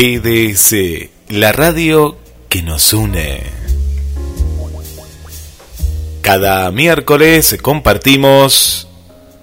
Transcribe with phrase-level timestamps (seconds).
[0.00, 0.76] GDS,
[1.28, 2.16] la radio
[2.48, 3.42] que nos une.
[6.20, 8.86] Cada miércoles compartimos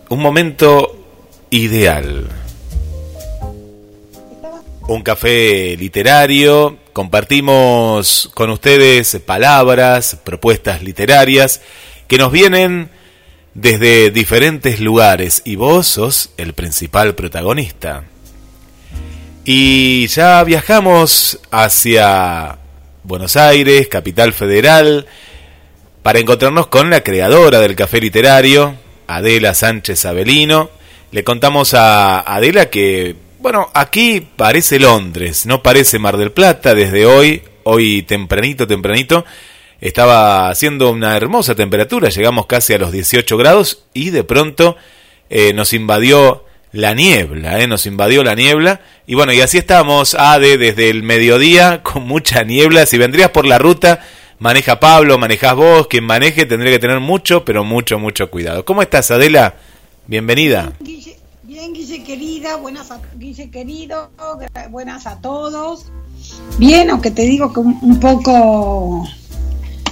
[0.08, 0.98] un momento
[1.50, 2.30] ideal.
[4.88, 11.60] Un café literario, compartimos con ustedes palabras, propuestas literarias
[12.08, 12.92] que nos vienen
[13.56, 18.06] desde diferentes lugares y vos sos el principal protagonista.
[19.48, 22.58] Y ya viajamos hacia
[23.04, 25.06] Buenos Aires, capital federal,
[26.02, 28.74] para encontrarnos con la creadora del café literario,
[29.06, 30.72] Adela Sánchez Avelino.
[31.12, 37.06] Le contamos a Adela que, bueno, aquí parece Londres, no parece Mar del Plata desde
[37.06, 39.26] hoy, hoy tempranito, tempranito.
[39.80, 44.76] Estaba haciendo una hermosa temperatura, llegamos casi a los 18 grados y de pronto
[45.30, 46.45] eh, nos invadió
[46.76, 47.68] la niebla, ¿eh?
[47.68, 48.82] nos invadió la niebla.
[49.08, 52.86] Y bueno, y así estamos, Ade, desde el mediodía, con mucha niebla.
[52.86, 54.02] Si vendrías por la ruta,
[54.40, 58.66] maneja Pablo, manejas vos, quien maneje tendría que tener mucho, pero mucho, mucho cuidado.
[58.66, 59.56] ¿Cómo estás, Adela?
[60.08, 60.74] Bienvenida.
[61.44, 64.12] Bien, Guille, querida, buenas a, Guille querido,
[64.70, 65.86] buenas a todos.
[66.60, 69.08] Bien, aunque te digo que un, poco,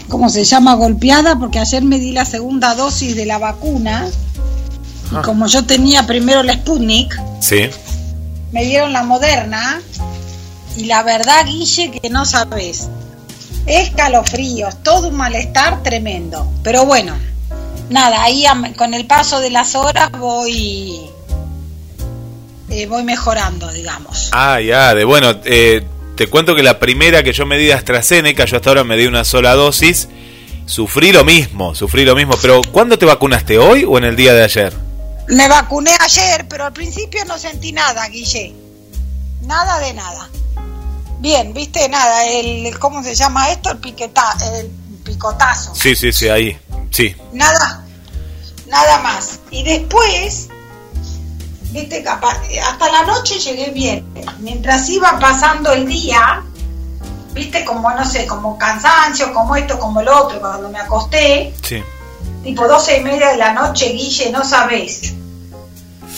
[0.09, 0.75] ¿cómo se llama?
[0.75, 4.09] Golpeada, porque ayer me di la segunda dosis de la vacuna
[5.19, 7.69] y como yo tenía primero la Sputnik, sí.
[8.51, 9.81] me dieron la moderna.
[10.75, 12.89] Y la verdad, Guille, que no sabes.
[13.65, 16.51] Escalofríos, todo un malestar tremendo.
[16.63, 17.15] Pero bueno,
[17.89, 20.99] nada, ahí con el paso de las horas voy.
[22.69, 24.29] Eh, voy mejorando, digamos.
[24.31, 25.85] Ah, ya, de bueno, eh,
[26.15, 28.97] te cuento que la primera que yo me di de AstraZeneca, yo hasta ahora me
[28.97, 30.09] di una sola dosis,
[30.65, 33.59] sufrí lo mismo, sufrí lo mismo, pero ¿cuándo te vacunaste?
[33.59, 34.73] ¿Hoy o en el día de ayer?
[35.27, 38.53] Me vacuné ayer, pero al principio no sentí nada, Guille.
[39.41, 40.29] Nada de nada.
[41.19, 43.71] Bien, viste, nada, el, ¿cómo se llama esto?
[43.71, 44.67] El, piqueta, el
[45.03, 45.73] picotazo.
[45.73, 46.59] Sí, sí, sí, ahí,
[46.91, 47.15] sí.
[47.31, 47.85] Nada,
[48.67, 49.39] nada más.
[49.49, 50.49] Y después,
[51.71, 54.05] viste, hasta la noche llegué bien.
[54.39, 56.43] Mientras iba pasando el día,
[57.33, 61.53] viste, como, no sé, como cansancio, como esto, como el otro, cuando me acosté.
[61.63, 61.81] Sí
[62.43, 65.13] tipo doce y media de la noche, Guille, no sabés.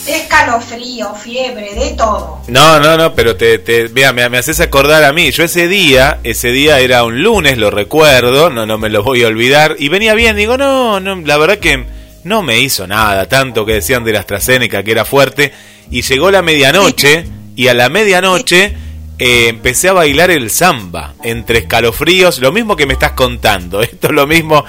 [0.06, 2.40] Escalofrío, fiebre, de todo.
[2.46, 5.32] No, no, no, pero te, te mira, me, me, haces acordar a mí.
[5.32, 9.24] Yo ese día, ese día era un lunes, lo recuerdo, no, no me lo voy
[9.24, 9.74] a olvidar.
[9.78, 11.86] Y venía bien, digo, no, no, la verdad que
[12.22, 15.52] no me hizo nada, tanto que decían de la AstraZeneca que era fuerte.
[15.90, 17.24] Y llegó la medianoche,
[17.56, 18.76] y a la medianoche
[19.18, 23.80] eh, empecé a bailar el samba, entre escalofríos, lo mismo que me estás contando.
[23.82, 24.64] Esto es lo mismo.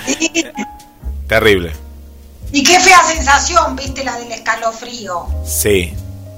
[1.28, 1.74] Terrible.
[2.52, 5.28] Y qué fea sensación, viste, la del escalofrío.
[5.46, 5.94] Sí.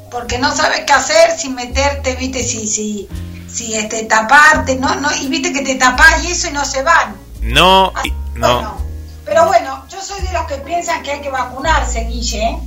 [0.10, 3.08] Porque no sabes qué hacer sin meterte, viste, si, si,
[3.52, 6.82] si este, taparte, no, no, y viste que te tapás y eso y no se
[6.82, 7.16] van.
[7.42, 7.94] No,
[8.36, 8.78] no.
[9.24, 12.58] pero bueno, yo soy de los que piensan que hay que vacunarse, Guille.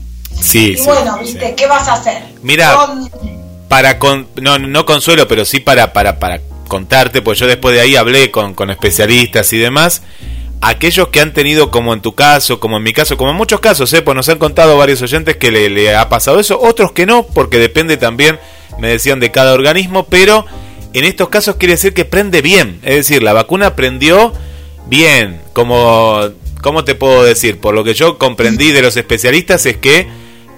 [0.40, 2.22] Sí, y bueno, viste, ¿qué vas a hacer?
[2.42, 2.76] Mira,
[3.68, 7.80] para con, no, no consuelo, pero sí para, para, para contarte, pues yo después de
[7.80, 10.02] ahí hablé con, con especialistas y demás
[10.62, 13.58] aquellos que han tenido, como en tu caso, como en mi caso, como en muchos
[13.58, 14.00] casos, ¿eh?
[14.00, 17.58] pues nos han contado varios oyentes que le, ha pasado eso, otros que no, porque
[17.58, 18.38] depende también,
[18.78, 20.46] me decían, de cada organismo, pero
[20.94, 24.32] en estos casos quiere decir que prende bien, es decir, la vacuna prendió
[24.86, 26.20] bien, como,
[26.62, 27.58] ¿cómo te puedo decir?
[27.58, 30.06] Por lo que yo comprendí de los especialistas es que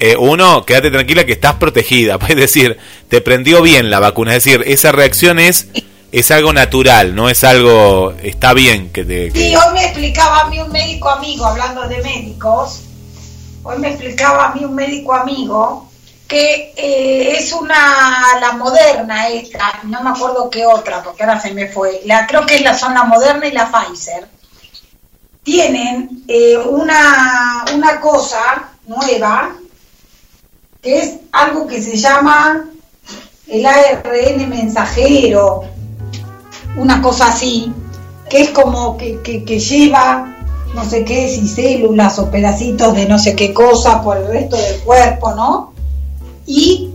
[0.01, 2.77] eh, uno, quédate tranquila que estás protegida, es decir,
[3.09, 5.69] te prendió bien la vacuna, es decir, esa reacción es
[6.15, 9.33] es algo natural, no es algo, está bien que te...
[9.33, 12.83] Sí, hoy me explicaba a mí un médico amigo, hablando de médicos,
[13.65, 15.91] hoy me explicaba a mí un médico amigo
[16.29, 21.53] que eh, es una, la moderna esta, no me acuerdo qué otra, porque ahora se
[21.53, 24.29] me fue, la, creo que la, son la moderna y la Pfizer,
[25.43, 29.57] tienen eh, una, una cosa nueva,
[30.81, 32.67] que es algo que se llama
[33.49, 35.74] el ARN mensajero,
[36.77, 37.73] una cosa así,
[38.29, 40.31] que es como que, que, lleva
[40.75, 44.57] no sé qué, si células o pedacitos de no sé qué cosa por el resto
[44.57, 45.73] del cuerpo, ¿no?
[46.47, 46.91] Y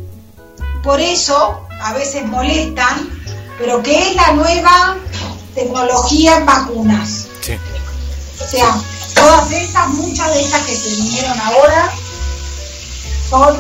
[0.84, 3.10] por eso a veces molestan,
[3.58, 4.98] pero que es la nueva
[5.56, 7.28] tecnología en vacunas.
[7.42, 7.54] Sí.
[8.42, 8.76] O sea,
[9.16, 11.92] todas estas, muchas de estas que se vinieron ahora,
[13.30, 13.58] son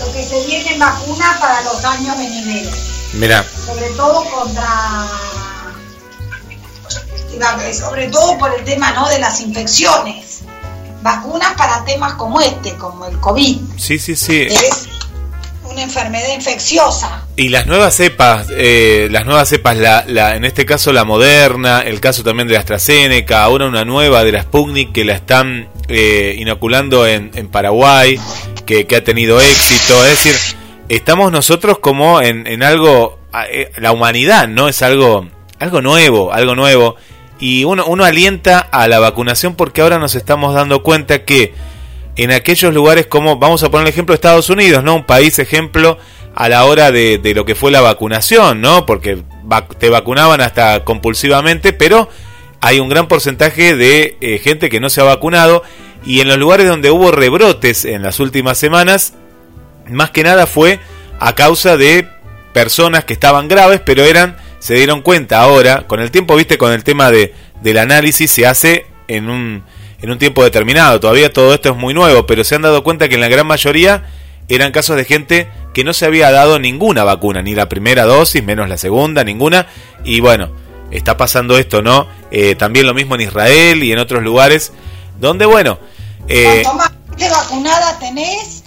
[0.00, 2.74] lo que se viene vacuna para los años venideros.
[3.12, 3.44] Mira.
[3.66, 5.06] Sobre todo contra
[7.72, 9.08] sobre todo por el tema ¿no?
[9.08, 10.40] de las infecciones.
[11.02, 13.58] Vacunas para temas como este, como el COVID.
[13.78, 14.48] Sí, sí, sí.
[15.70, 17.26] Una enfermedad infecciosa.
[17.36, 21.80] Y las nuevas cepas, eh, las nuevas cepas, la, la, en este caso la moderna,
[21.80, 25.68] el caso también de la AstraZeneca, ahora una nueva de la Sputnik que la están
[25.88, 28.18] eh, inoculando en, en Paraguay,
[28.66, 30.04] que, ha tenido éxito.
[30.04, 30.34] Es decir,
[30.88, 33.18] estamos nosotros como en, en algo,
[33.50, 34.68] eh, la humanidad, ¿no?
[34.68, 35.28] Es algo,
[35.58, 36.96] algo nuevo, algo nuevo.
[37.38, 41.54] Y uno, uno alienta a la vacunación porque ahora nos estamos dando cuenta que
[42.16, 44.96] en aquellos lugares como, vamos a poner el ejemplo de Estados Unidos, ¿no?
[44.96, 45.98] Un país ejemplo
[46.34, 48.86] a la hora de, lo que fue la vacunación, ¿no?
[48.86, 49.22] Porque
[49.78, 52.08] te vacunaban hasta compulsivamente, pero
[52.60, 55.62] hay un gran porcentaje de eh, gente que no se ha vacunado
[56.04, 59.14] y en los lugares donde hubo rebrotes en las últimas semanas,
[59.88, 60.78] más que nada fue
[61.18, 62.08] a causa de
[62.52, 66.72] personas que estaban graves, pero eran, se dieron cuenta ahora, con el tiempo, viste, con
[66.72, 69.62] el tema de, del análisis se hace en un
[70.02, 71.00] en un tiempo determinado.
[71.00, 73.46] Todavía todo esto es muy nuevo, pero se han dado cuenta que en la gran
[73.46, 74.04] mayoría
[74.48, 78.42] eran casos de gente que no se había dado ninguna vacuna, ni la primera dosis,
[78.42, 79.66] menos la segunda, ninguna.
[80.04, 80.50] Y bueno,
[80.90, 82.08] está pasando esto, ¿no?
[82.30, 84.72] Eh, también lo mismo en Israel y en otros lugares,
[85.18, 85.78] donde, bueno...
[86.28, 86.92] Eh, Cuanto más
[87.30, 88.64] vacunada tenés,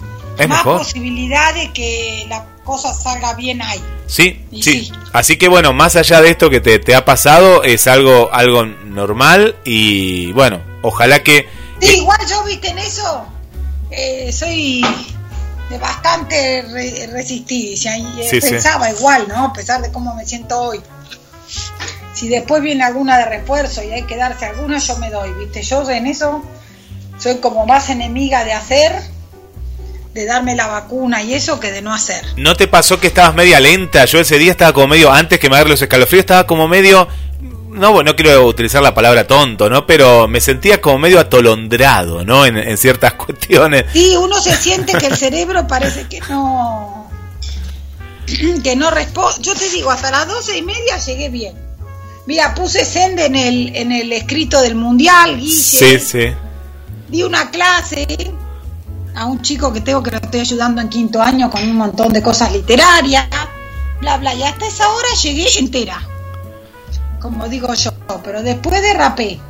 [0.48, 3.80] más posibilidad de que la cosa salga bien ahí.
[4.06, 7.86] Sí, sí, Así que bueno, más allá de esto que te, te ha pasado, es
[7.86, 11.48] algo, algo normal y bueno, ojalá que...
[11.80, 13.26] Sí, igual yo, viste, en eso
[13.90, 14.84] eh, soy
[15.70, 16.62] de bastante
[17.10, 19.46] resistencia y eh, pensaba igual, ¿no?
[19.46, 20.80] A pesar de cómo me siento hoy.
[22.14, 25.62] Si después viene alguna de refuerzo y hay que darse alguna, yo me doy, viste.
[25.62, 26.44] Yo en eso
[27.18, 28.92] soy como más enemiga de hacer
[30.14, 32.24] de darme la vacuna y eso que de no hacer.
[32.36, 34.04] ¿No te pasó que estabas media lenta?
[34.04, 37.08] Yo ese día estaba como medio, antes que me agarre los escalofríos, estaba como medio
[37.74, 39.86] no, no quiero utilizar la palabra tonto, ¿no?
[39.86, 42.46] Pero me sentía como medio atolondrado, ¿no?
[42.46, 43.86] En, ciertas cuestiones.
[43.92, 47.10] Sí, uno se siente que el cerebro parece que no.
[48.62, 49.42] que no responde.
[49.42, 51.54] Yo te digo, hasta las doce y media llegué bien.
[52.26, 55.52] Mira, puse sende en el, en el escrito del mundial, Guille.
[55.52, 56.32] Sí, sí.
[57.08, 58.06] Di una clase
[59.14, 62.12] a un chico que tengo que lo estoy ayudando en quinto año con un montón
[62.12, 63.26] de cosas literarias,
[64.00, 64.34] bla, bla.
[64.34, 66.00] Y hasta esa hora llegué entera
[67.24, 67.90] como digo yo,
[68.22, 69.40] pero después de rapé.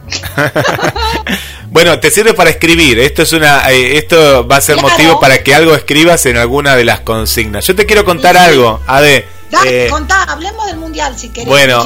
[1.72, 3.00] bueno, te sirve para escribir.
[3.00, 6.76] Esto es una, eh, esto va a ser motivo para que algo escribas en alguna
[6.76, 7.66] de las consignas.
[7.66, 9.26] Yo te quiero contar algo, Ade.
[9.50, 11.48] Dale, eh, contá, hablemos del mundial si querés.
[11.48, 11.82] Bueno,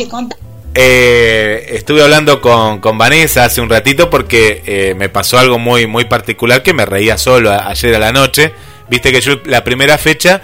[0.75, 6.04] eh, estuve hablando con, con, Vanessa hace un ratito porque me pasó algo muy, muy
[6.04, 8.52] particular que me reía solo ayer a la noche.
[8.90, 10.42] Viste que yo la primera fecha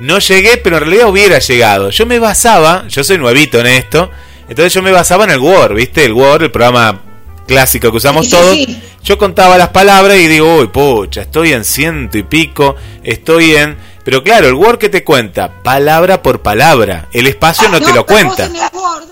[0.00, 1.90] no llegué, pero en realidad hubiera llegado.
[1.90, 4.10] Yo me basaba, yo soy nuevito en esto,
[4.48, 6.04] entonces yo me basaba en el Word, ¿viste?
[6.04, 7.00] El Word, el programa
[7.46, 8.56] clásico que usamos todos.
[9.02, 13.76] Yo contaba las palabras y digo, uy, pucha, estoy en ciento y pico, estoy en...
[14.04, 18.06] Pero claro, el Word que te cuenta, palabra por palabra, el espacio no, te lo
[18.06, 18.46] cuenta.
[18.46, 19.04] En el Word,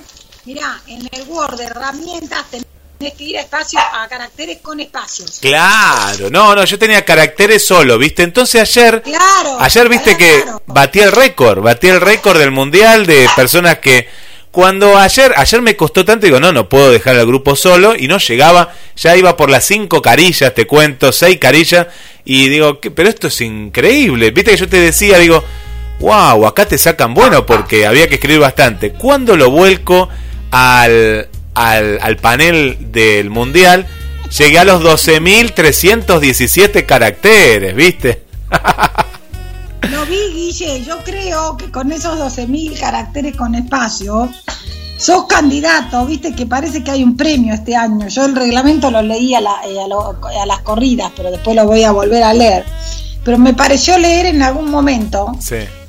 [0.45, 2.45] mirá, en el Word de herramientas
[3.05, 5.39] Tienes que ir a espacios, a caracteres con espacios.
[5.39, 8.23] Claro, no, no, yo tenía caracteres solo, ¿viste?
[8.23, 13.29] Entonces ayer, claro, ayer viste que batí el récord, batí el récord del mundial de
[13.37, 14.09] personas que
[14.51, 18.09] cuando ayer, ayer me costó tanto, digo, no, no puedo dejar al grupo solo y
[18.09, 21.89] no llegaba, ya iba por las cinco carillas, te cuento, seis carillas
[22.25, 25.45] y digo, pero esto es increíble, viste que yo te decía, digo,
[26.01, 28.93] wow, acá te sacan bueno porque había que escribir bastante.
[28.95, 30.09] Cuando lo vuelco
[30.51, 33.87] al, al, al panel del mundial,
[34.37, 38.25] llegué a los 12.317 caracteres, ¿viste?
[39.91, 40.83] Lo vi, Guille.
[40.85, 44.31] Yo creo que con esos 12.000 caracteres con espacio,
[44.97, 46.35] sos candidato, ¿viste?
[46.35, 48.09] Que parece que hay un premio este año.
[48.09, 51.85] Yo el reglamento lo leí a, la, eh, a, las corridas, pero después lo voy
[51.85, 52.65] a volver a leer.
[53.25, 55.33] Pero me pareció leer en algún momento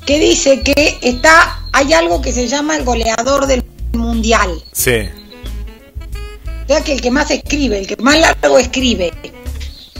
[0.06, 4.50] que dice que está hay algo que se llama el goleador del mundial.
[4.72, 5.08] Sí
[6.66, 9.12] sea que el que más escribe, el que más largo escribe.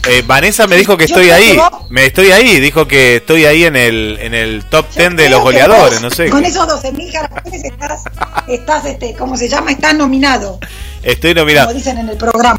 [0.09, 1.57] Eh, Vanessa me dijo que estoy ahí,
[1.89, 5.41] me estoy ahí, dijo que estoy ahí en el en el top 10 de los
[5.41, 6.29] goleadores, no sé.
[6.29, 8.03] Con esos 12.000 caracteres estás,
[8.47, 9.71] estás este, ¿cómo se llama?
[9.71, 10.59] Estás nominado.
[11.03, 11.67] Estoy nominado.
[11.67, 12.57] Como dicen en el programa.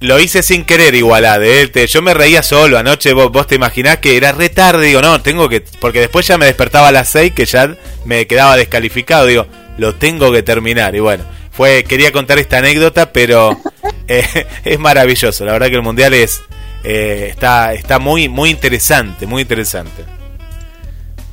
[0.00, 3.98] Lo hice sin querer igual, de yo me reía solo anoche, vos, vos te imaginás
[3.98, 7.08] que era re tarde, digo, no, tengo que, porque después ya me despertaba a las
[7.08, 7.74] 6 que ya
[8.04, 9.46] me quedaba descalificado, digo,
[9.76, 13.58] lo tengo que terminar y bueno fue quería contar esta anécdota, pero
[14.06, 15.44] eh, es maravilloso.
[15.44, 16.40] La verdad que el mundial es
[16.84, 20.04] eh, está está muy muy interesante, muy interesante.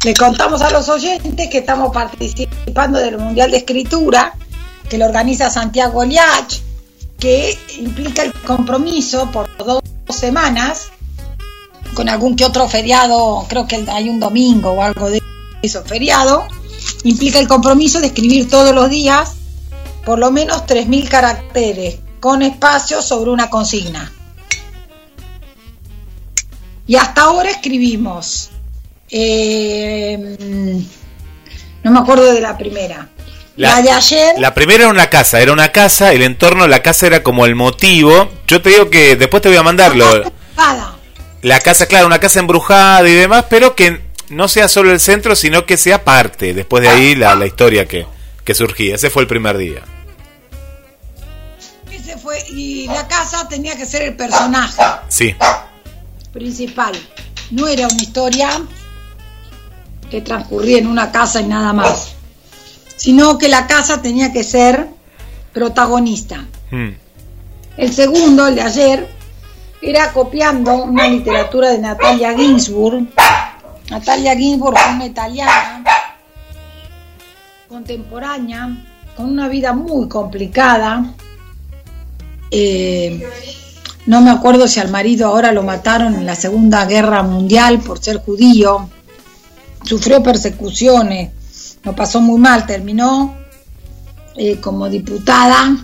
[0.03, 4.33] Le contamos a los oyentes que estamos participando del mundial de escritura
[4.89, 6.59] que lo organiza Santiago Liach,
[7.19, 10.87] que implica el compromiso por dos semanas
[11.93, 15.21] con algún que otro feriado, creo que hay un domingo o algo de
[15.61, 16.47] eso, feriado,
[17.03, 19.35] implica el compromiso de escribir todos los días
[20.05, 24.11] por lo menos 3.000 caracteres con espacio sobre una consigna.
[26.87, 28.51] Y hasta ahora escribimos,
[29.09, 30.37] eh,
[31.83, 33.09] no me acuerdo de la primera.
[33.57, 34.35] La, de ayer.
[34.37, 37.55] La primera era una casa, era una casa, el entorno, la casa era como el
[37.55, 38.29] motivo.
[38.47, 40.23] Yo te digo que después te voy a mandarlo.
[41.41, 45.35] La casa, claro, una casa embrujada y demás, pero que no sea solo el centro,
[45.35, 46.53] sino que sea parte.
[46.53, 48.05] Después de ahí la, la historia que,
[48.43, 48.95] que surgía.
[48.95, 49.81] Ese fue el primer día.
[52.05, 54.81] Ese fue, y la casa tenía que ser el personaje.
[55.07, 55.35] Sí.
[56.31, 56.93] Principal.
[57.51, 58.61] No era una historia
[60.09, 62.15] que transcurría en una casa y nada más
[62.95, 64.87] sino que la casa tenía que ser
[65.53, 66.45] protagonista.
[66.71, 66.91] Hmm.
[67.77, 69.09] El segundo, el de ayer,
[69.81, 73.07] era copiando una literatura de Natalia Ginsburg.
[73.89, 75.83] Natalia Ginsburg fue una italiana
[77.67, 78.69] contemporánea,
[79.15, 81.13] con una vida muy complicada.
[82.51, 83.27] Eh,
[84.05, 87.99] no me acuerdo si al marido ahora lo mataron en la Segunda Guerra Mundial por
[87.99, 88.89] ser judío.
[89.83, 91.31] Sufrió persecuciones
[91.85, 93.35] lo pasó muy mal, terminó
[94.35, 95.77] eh, como diputada,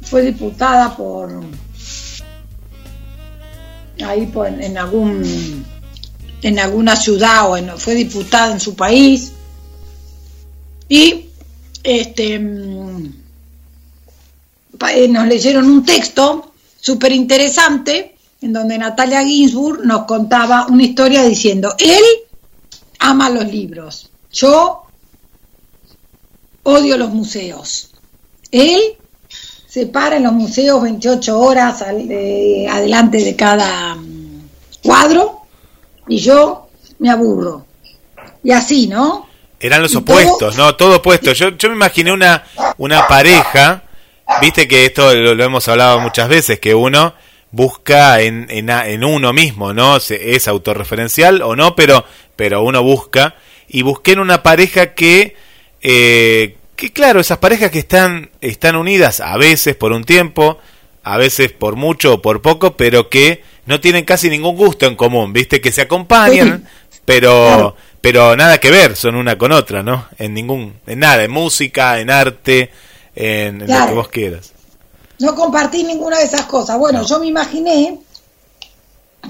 [0.00, 1.30] fue diputada por
[4.02, 5.64] ahí en, algún
[6.40, 9.32] en alguna ciudad o fue diputada en su país
[10.88, 11.28] y
[11.84, 13.21] este mm,
[15.08, 21.74] nos leyeron un texto súper interesante en donde Natalia Ginsburg nos contaba una historia diciendo
[21.78, 22.02] él
[22.98, 24.10] ama los libros.
[24.32, 24.82] Yo
[26.62, 27.90] odio los museos.
[28.50, 28.80] Él
[29.66, 34.48] se para en los museos 28 horas adelante de cada mm,
[34.82, 35.40] cuadro
[36.08, 37.66] y yo me aburro.
[38.44, 39.26] Y así, ¿no?
[39.58, 40.74] Eran los opuestos, ¿no?
[40.74, 41.32] Todo opuesto.
[41.32, 42.44] Yo, yo me imaginé una,
[42.78, 43.81] una pareja,
[44.40, 47.14] viste que esto lo, hemos hablado muchas veces, que uno
[47.50, 49.98] busca en, en, en uno mismo, ¿no?
[49.98, 52.04] Es autorreferencial o no, pero
[52.36, 53.36] pero uno busca,
[53.68, 55.36] y busqué en una pareja que,
[55.80, 60.58] eh, que claro, esas parejas que están, están unidas a veces por un tiempo,
[61.04, 64.96] a veces por mucho o por poco, pero que no tienen casi ningún gusto en
[64.96, 66.66] común, viste, que se acompañan,
[67.04, 70.08] pero, pero nada que ver, son una con otra, ¿no?
[70.18, 72.70] En ningún, en nada, en música, en arte,
[73.14, 74.52] en, lo que vos quieras.
[75.18, 76.78] No compartí ninguna de esas cosas.
[76.78, 78.00] Bueno, yo me imaginé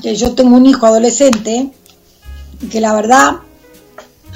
[0.00, 1.70] que yo tengo un hijo adolescente
[2.70, 3.36] que la verdad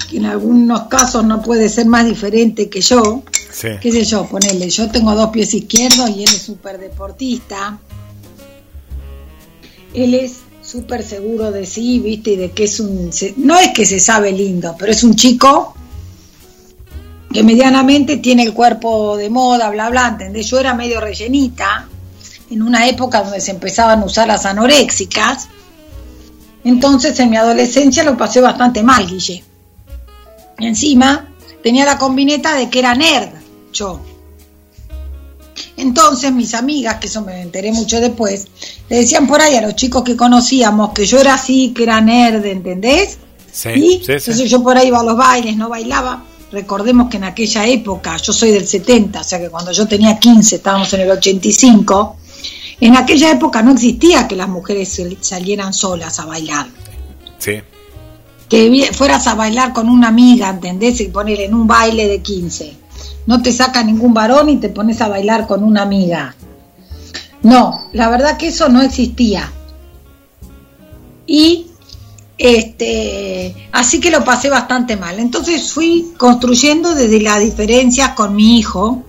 [0.09, 3.23] que en algunos casos no puede ser más diferente que yo.
[3.81, 4.27] ¿Qué sé yo?
[4.27, 7.79] Ponele, yo tengo dos pies izquierdos y él es súper deportista.
[9.93, 12.31] Él es súper seguro de sí, ¿viste?
[12.31, 13.09] Y de que es un...
[13.37, 15.73] No es que se sabe lindo, pero es un chico
[17.31, 20.47] que medianamente tiene el cuerpo de moda, bla, bla, ¿entendés?
[20.47, 21.87] Yo era medio rellenita
[22.49, 25.49] en una época donde se empezaban a usar las anoréxicas
[26.67, 29.41] entonces en mi adolescencia lo pasé bastante mal, Guille.
[30.59, 31.29] Y encima
[31.63, 33.29] tenía la combineta de que era nerd,
[33.71, 34.01] yo.
[35.77, 38.47] Entonces mis amigas, que eso me enteré mucho después,
[38.89, 42.01] le decían por ahí a los chicos que conocíamos que yo era así, que era
[42.01, 43.17] nerd, ¿entendés?
[43.49, 46.25] Sí, Entonces yo por ahí iba a los bailes, no bailaba.
[46.51, 50.17] Recordemos que en aquella época, yo soy del 70, o sea que cuando yo tenía
[50.17, 52.15] 15, estábamos en el 85,
[52.79, 56.67] en aquella época no existía que las mujeres salieran solas a bailar.
[57.39, 57.61] Sí.
[58.47, 61.01] Que fueras a bailar con una amiga, ¿entendés?
[61.01, 62.77] Y poner en un baile de 15.
[63.25, 66.33] No te saca ningún varón y te pones a bailar con una amiga.
[67.43, 69.51] No, la verdad que eso no existía.
[71.25, 71.66] Y
[72.37, 75.19] este, así que lo pasé bastante mal.
[75.19, 79.03] Entonces fui construyendo desde las diferencias con mi hijo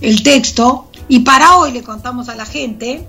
[0.00, 3.06] el texto y para hoy le contamos a la gente,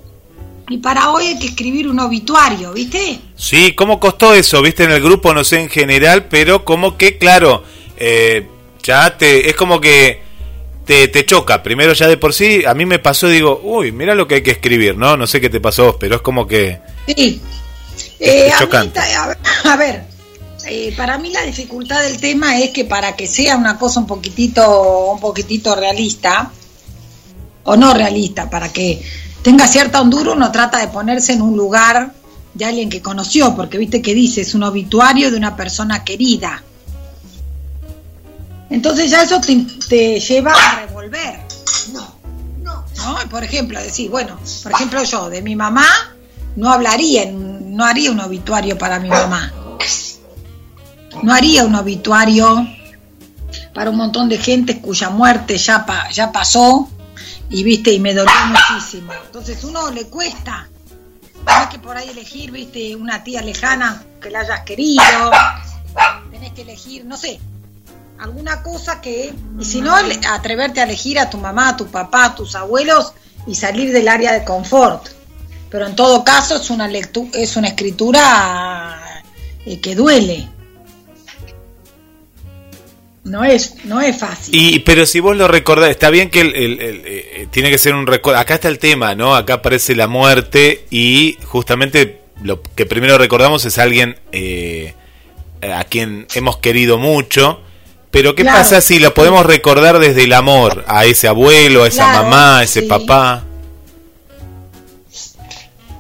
[0.69, 3.19] y para hoy hay que escribir un obituario, ¿viste?
[3.35, 4.61] Sí, ¿cómo costó eso?
[4.61, 5.33] ¿Viste en el grupo?
[5.33, 7.63] No sé en general, pero como que, claro,
[7.97, 8.47] eh,
[8.81, 9.49] ya te.
[9.49, 10.21] Es como que
[10.85, 11.61] te, te, choca.
[11.61, 14.43] Primero, ya de por sí, a mí me pasó, digo, uy, mira lo que hay
[14.43, 15.17] que escribir, ¿no?
[15.17, 16.79] No sé qué te pasó, pero es como que.
[17.07, 17.41] Sí.
[18.19, 18.99] Eh, chocante.
[19.65, 20.05] A, ver,
[20.65, 24.07] eh, para mí la dificultad del tema es que para que sea una cosa un
[24.07, 26.51] poquitito, un poquitito realista,
[27.65, 29.01] o no realista, para que
[29.41, 32.13] tenga cierta hondura, uno trata de ponerse en un lugar
[32.53, 36.63] de alguien que conoció, porque viste que dice, es un obituario de una persona querida.
[38.69, 41.39] Entonces ya eso te, lleva a revolver.
[41.91, 42.15] No,
[42.63, 42.85] no.
[43.29, 45.85] Por ejemplo, decir, bueno, por ejemplo yo, de mi mamá,
[46.55, 49.51] no hablaría, no haría un obituario para mi mamá.
[51.21, 52.67] No haría un obituario
[53.73, 56.89] para un montón de gente cuya muerte ya, ya pasó
[57.49, 59.13] y viste y me dolió muchísimo.
[59.25, 60.67] Entonces uno le cuesta.
[61.45, 65.31] Tenés que por ahí elegir, viste, una tía lejana que la hayas querido.
[66.31, 67.39] Tenés que elegir, no sé,
[68.19, 69.93] alguna cosa que, y si no,
[70.31, 73.13] atreverte a elegir a tu mamá, a tu papá, a tus abuelos
[73.45, 75.07] y salir del área de confort.
[75.73, 79.23] Pero en todo caso es una lectura, es una escritura
[79.65, 80.47] eh, que duele.
[83.23, 84.53] No es, no es fácil.
[84.55, 88.05] Y, pero si vos lo recordás, está bien que el, eh, tiene que ser un
[88.05, 88.39] recuerdo.
[88.39, 89.35] Acá está el tema, ¿no?
[89.35, 94.93] Acá aparece la muerte y justamente lo que primero recordamos es alguien eh,
[95.63, 97.61] a quien hemos querido mucho
[98.11, 102.21] pero ¿qué pasa si lo podemos recordar desde el amor a ese abuelo, a esa
[102.21, 103.43] mamá, a ese papá?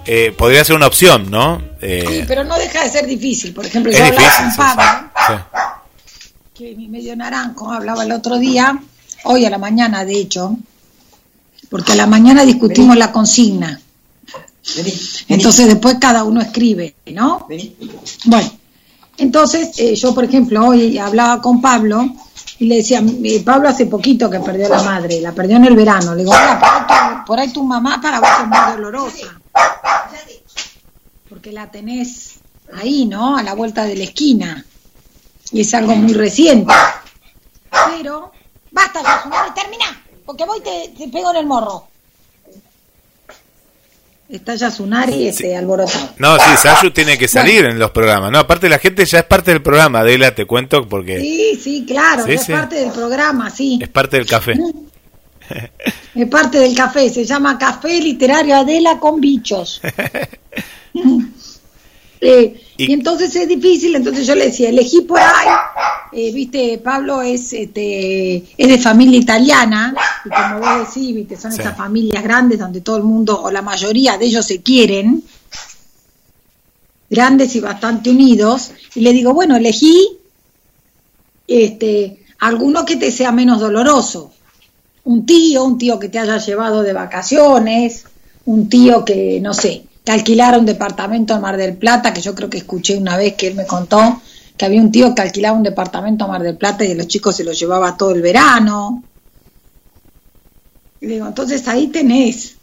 [0.05, 1.61] Eh, podría ser una opción, ¿no?
[1.81, 3.53] Eh, sí, pero no deja de ser difícil.
[3.53, 5.45] Por ejemplo, yo hablaba con Pablo,
[6.53, 8.77] que mi medio naranjo hablaba el otro día,
[9.23, 10.57] hoy a la mañana, de hecho,
[11.69, 13.79] porque a la mañana discutimos la consigna.
[15.27, 17.47] Entonces después cada uno escribe, ¿no?
[18.25, 18.51] Bueno,
[19.17, 22.13] entonces, eh, yo, por ejemplo, hoy hablaba con Pablo
[22.59, 23.01] y le decía,
[23.45, 26.15] Pablo hace poquito que perdió la madre, la perdió en el verano.
[26.15, 26.33] Le digo,
[27.25, 29.42] por, ahí tu, mamá para vos es muy dolorosa.
[31.29, 32.35] Porque la tenés
[32.73, 33.37] ahí, ¿no?
[33.37, 34.65] A la vuelta de la esquina.
[35.51, 36.73] Y es algo muy reciente.
[37.97, 38.31] Pero,
[38.71, 41.87] basta, y termina, porque voy te, te pego en el morro.
[44.29, 46.09] Está Yasunari este, alborotado.
[46.17, 48.31] No, sí, Sayu tiene que salir en los programas.
[48.31, 51.19] No, aparte la gente ya es parte del programa, Adela, te cuento porque...
[51.19, 53.77] Sí, sí, claro, es parte del programa, sí.
[53.81, 54.55] Es parte del café.
[56.15, 59.81] es parte del café, se llama Café Literario Adela con bichos.
[62.25, 65.47] Eh, y, entonces es difícil, entonces yo le decía, elegí ahí,
[66.13, 71.51] eh, viste, Pablo es, este, es de familia italiana, y como vos decís, viste, son
[71.51, 75.21] esas familias grandes donde todo el mundo, o la mayoría de ellos se quieren,
[77.09, 80.07] grandes y bastante unidos, y le digo, bueno, elegí
[81.45, 84.31] este, alguno que te sea menos doloroso.
[85.05, 88.05] Un tío, un tío que te haya llevado de vacaciones,
[88.45, 92.33] un tío que, no sé, que alquilara un departamento en Mar del Plata, que yo
[92.35, 94.21] creo que escuché una vez que él me contó
[94.57, 97.35] que había un tío que alquilaba un departamento en Mar del Plata y los chicos
[97.35, 99.03] se lo llevaba todo el verano.
[101.01, 102.55] Y digo, entonces ahí tenés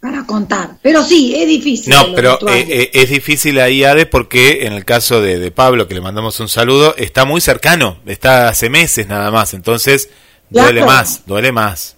[0.00, 0.78] para contar.
[0.82, 1.94] Pero sí, es difícil.
[1.94, 5.86] No, pero eh, eh, es difícil ahí, Ade, porque en el caso de, de, Pablo,
[5.86, 10.10] que le mandamos un saludo, está muy cercano, está hace meses nada más, entonces
[10.52, 11.96] duele más, duele más.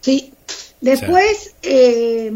[0.00, 0.32] Sí,
[0.80, 2.32] Después, eh,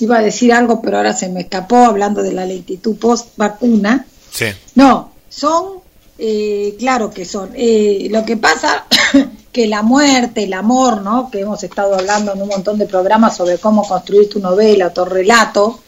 [0.00, 4.06] iba a decir algo, pero ahora se me escapó hablando de la lentitud post vacuna.
[4.30, 4.46] Sí.
[4.74, 5.80] No, son,
[6.18, 7.50] eh, claro que son.
[7.54, 8.86] Eh, lo que pasa
[9.52, 11.30] que la muerte, el amor, ¿no?
[11.30, 15.04] Que hemos estado hablando en un montón de programas sobre cómo construir tu novela, tu
[15.04, 15.80] relato,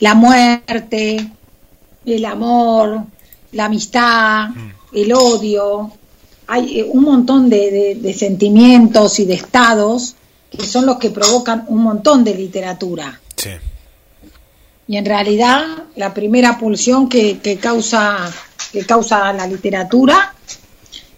[0.00, 1.30] la muerte,
[2.06, 3.04] el amor,
[3.52, 4.72] la amistad, mm.
[4.94, 5.92] el odio,
[6.50, 10.16] hay un montón de sentimientos y de estados
[10.50, 13.20] que son los que provocan un montón de literatura.
[13.36, 13.50] Sí.
[14.88, 15.64] Y en realidad
[15.96, 18.18] la primera pulsión que, causa,
[18.72, 20.34] que causa la literatura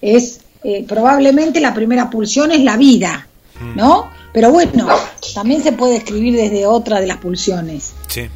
[0.01, 3.27] es eh, probablemente la primera pulsión es la vida,
[3.61, 3.77] mm.
[3.77, 4.11] ¿no?
[4.35, 4.87] Pero bueno,
[5.35, 7.93] también se puede escribir desde otra de las pulsiones.
[8.09, 8.29] Sí.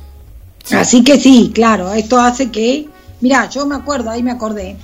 [0.73, 2.89] Así que sí, claro, esto hace que,
[3.21, 4.77] mira, yo me acuerdo, ahí me acordé,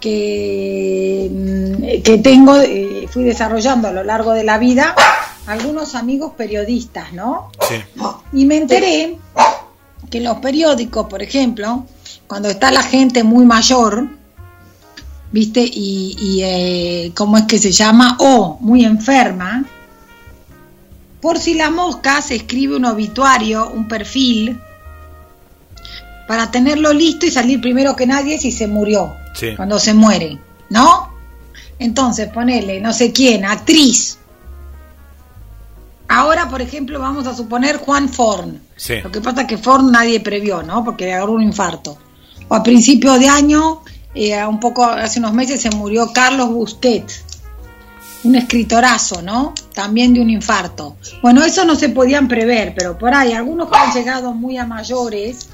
[0.00, 4.94] que, mm, que tengo, eh, fui desarrollando a lo largo de la vida
[5.46, 7.50] algunos amigos periodistas, ¿no?
[7.68, 7.76] Sí.
[8.32, 9.16] Y me enteré
[10.10, 11.86] que en los periódicos, por ejemplo,
[12.26, 14.08] cuando está la gente muy mayor,
[15.32, 15.60] ¿viste?
[15.60, 18.16] Y, y eh, ¿cómo es que se llama?
[18.20, 19.64] O muy enferma,
[21.20, 24.60] por si la mosca se escribe un obituario, un perfil,
[26.28, 29.16] para tenerlo listo y salir primero que nadie si se murió,
[29.56, 30.38] cuando se muere,
[30.70, 31.12] ¿no?
[31.80, 34.18] Entonces, ponele, no sé quién, actriz,
[36.08, 38.60] Ahora, por ejemplo, vamos a suponer Juan Forn.
[39.04, 40.82] Lo que pasa es que Forn nadie previó, ¿no?
[40.82, 41.98] Porque le agarró un infarto.
[42.48, 43.82] O a principio de año,
[44.14, 47.24] eh, un poco hace unos meses, se murió Carlos Busquets,
[48.24, 49.52] un escritorazo, ¿no?
[49.74, 50.96] También de un infarto.
[51.20, 54.64] Bueno, eso no se podían prever, pero por ahí, algunos que han llegado muy a
[54.64, 55.50] mayores,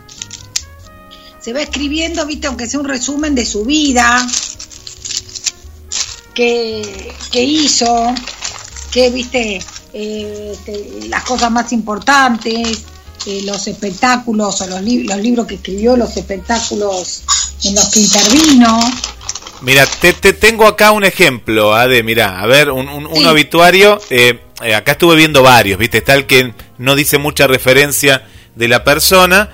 [1.45, 4.27] se va escribiendo, viste, aunque sea un resumen de su vida,
[6.33, 8.15] qué, qué hizo,
[8.91, 9.61] qué, viste,
[9.93, 12.85] eh, este, las cosas más importantes,
[13.27, 17.25] eh, los espectáculos o los, los libros que escribió, los espectáculos
[17.63, 18.81] en los que intervino.
[19.61, 24.41] Mira, te, tengo acá un ejemplo, Ade, mira, a ver, un, un, obituario, eh,
[24.75, 29.51] acá estuve viendo varios, viste, está el que no dice mucha referencia de la persona,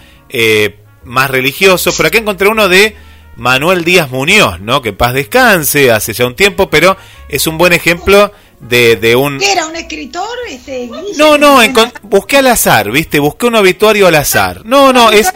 [1.05, 2.97] más religioso, pero acá encontré uno de
[3.37, 4.83] Manuel Díaz Muñoz, ¿no?
[4.83, 6.97] Que paz descanse, hace ya un tiempo, pero
[7.29, 9.43] es un buen ejemplo de, de un...
[9.43, 10.29] ¿Era un escritor?
[10.49, 11.59] Este, no, no,
[12.03, 13.19] busqué al azar, ¿viste?
[13.19, 14.65] Busqué un obituario al azar.
[14.65, 15.33] No, no, es...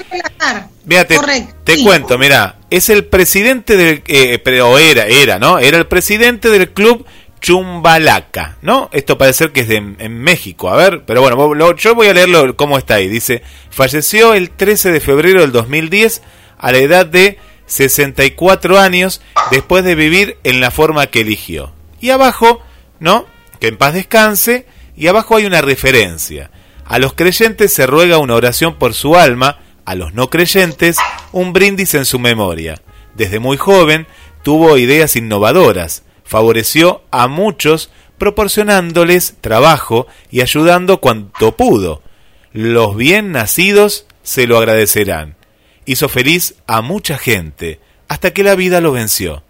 [0.85, 1.19] Mira, te,
[1.65, 4.03] te cuento, mira, es el presidente del...
[4.07, 5.59] Eh, pero era, era, ¿no?
[5.59, 7.07] Era el presidente del club
[7.45, 8.89] Chumbalaca, ¿no?
[8.91, 12.57] Esto parece que es de, en México, a ver, pero bueno, yo voy a leerlo
[12.57, 13.07] cómo está ahí.
[13.07, 16.23] Dice, falleció el 13 de febrero del 2010
[16.57, 21.75] a la edad de 64 años después de vivir en la forma que eligió.
[22.01, 22.63] Y abajo,
[22.99, 23.27] ¿no?
[23.61, 24.65] Que en paz descanse,
[24.97, 26.51] y abajo hay una referencia.
[26.87, 30.97] A los creyentes se ruega una oración por su alma, a los no creyentes
[31.31, 32.81] un brindis en su memoria.
[33.15, 34.07] Desde muy joven
[34.43, 42.03] tuvo ideas innovadoras, favoreció a muchos proporcionándoles trabajo y ayudando cuanto pudo.
[42.53, 45.37] Los bien nacidos se lo agradecerán
[45.85, 49.43] hizo feliz a mucha gente, hasta que la vida lo venció.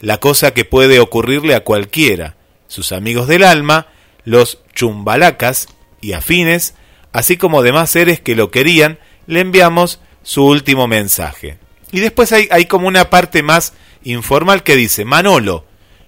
[0.00, 3.86] La cosa que puede ocurrirle a cualquiera, sus amigos del alma,
[4.24, 5.68] los chumbalacas
[6.00, 6.74] y afines,
[7.12, 11.58] así como demás seres que lo querían, le enviamos su último mensaje.
[11.90, 13.72] Y después hay, como una parte más
[14.04, 15.64] informal que dice, Manolo,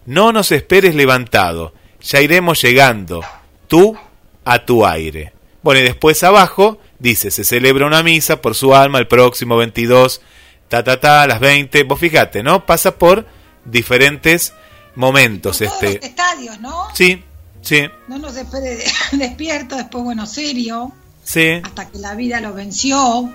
[0.07, 3.23] no nos esperes levantado, ya iremos llegando,
[3.69, 3.97] tú
[4.45, 5.33] a tu aire.
[5.63, 10.21] Bueno, y después abajo dice, se celebra una misa por su alma el próximo 22,
[10.69, 11.83] ta, ta, ta, a las 20.
[11.85, 12.65] Vos fíjate, ¿no?
[12.65, 13.27] Pasa por
[13.65, 14.55] diferentes
[14.95, 15.61] momentos.
[15.61, 16.89] este los estadios, ¿no?
[16.95, 17.23] Sí,
[17.61, 17.83] sí.
[18.09, 18.79] No nos espere
[19.13, 20.93] despierto, después, bueno, serio.
[21.23, 21.61] Sí.
[21.63, 23.33] Hasta que la vida lo venció.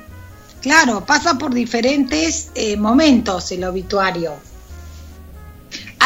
[0.61, 4.33] Claro, pasa por diferentes eh, momentos el obituario.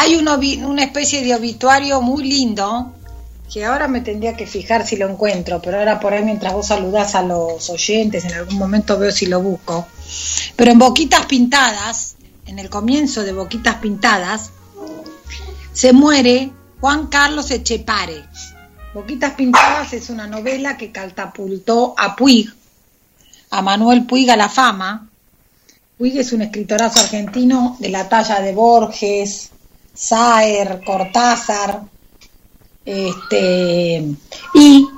[0.02, 2.90] Hay un una especie de obituario muy lindo
[3.52, 6.68] que ahora me tendría que fijar si lo encuentro, pero ahora por ahí mientras vos
[6.68, 9.88] saludás a los oyentes, en algún momento veo si lo busco.
[10.56, 14.52] Pero en Boquitas Pintadas, en el comienzo de Boquitas Pintadas,
[15.74, 18.24] se muere Juan Carlos Echepare.
[18.94, 22.48] Boquitas Pintadas es una novela que catapultó a Puig,
[23.50, 25.10] a Manuel Puig a la fama.
[25.98, 29.50] Puig es un escritorazo argentino de la talla de Borges,
[29.94, 31.82] Saer, Cortázar,
[32.84, 34.04] este,
[34.54, 34.88] y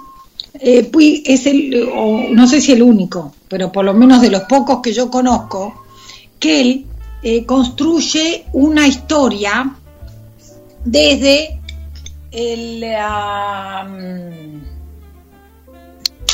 [0.55, 0.91] eh,
[1.25, 1.91] es el,
[2.31, 5.85] no sé si el único, pero por lo menos de los pocos que yo conozco,
[6.39, 6.87] que él
[7.23, 9.75] eh, construye una historia
[10.85, 11.61] desde
[12.31, 12.81] el,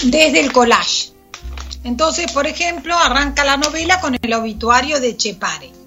[0.04, 1.12] desde el collage.
[1.84, 5.77] Entonces, por ejemplo, arranca la novela con el obituario de Chepare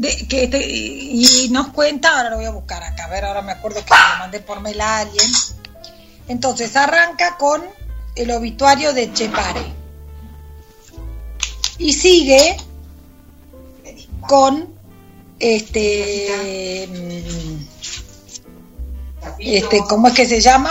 [0.00, 3.52] que este, y nos cuenta, ahora lo voy a buscar acá, a ver, ahora me
[3.52, 5.30] acuerdo que lo mandé por mail a alguien.
[6.26, 7.62] Entonces arranca con
[8.16, 9.74] el obituario de Chepare
[11.78, 12.56] y sigue
[14.26, 14.72] con
[15.38, 16.84] este
[19.38, 20.70] este cómo es que se llama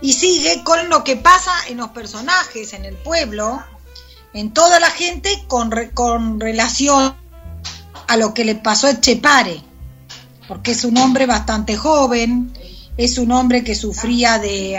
[0.00, 3.62] y sigue con lo que pasa en los personajes en el pueblo
[4.32, 7.14] en toda la gente con, con relación
[8.06, 9.60] a lo que le pasó a Echepare,
[10.48, 12.52] porque es un hombre bastante joven,
[12.96, 14.74] es un hombre que sufría de...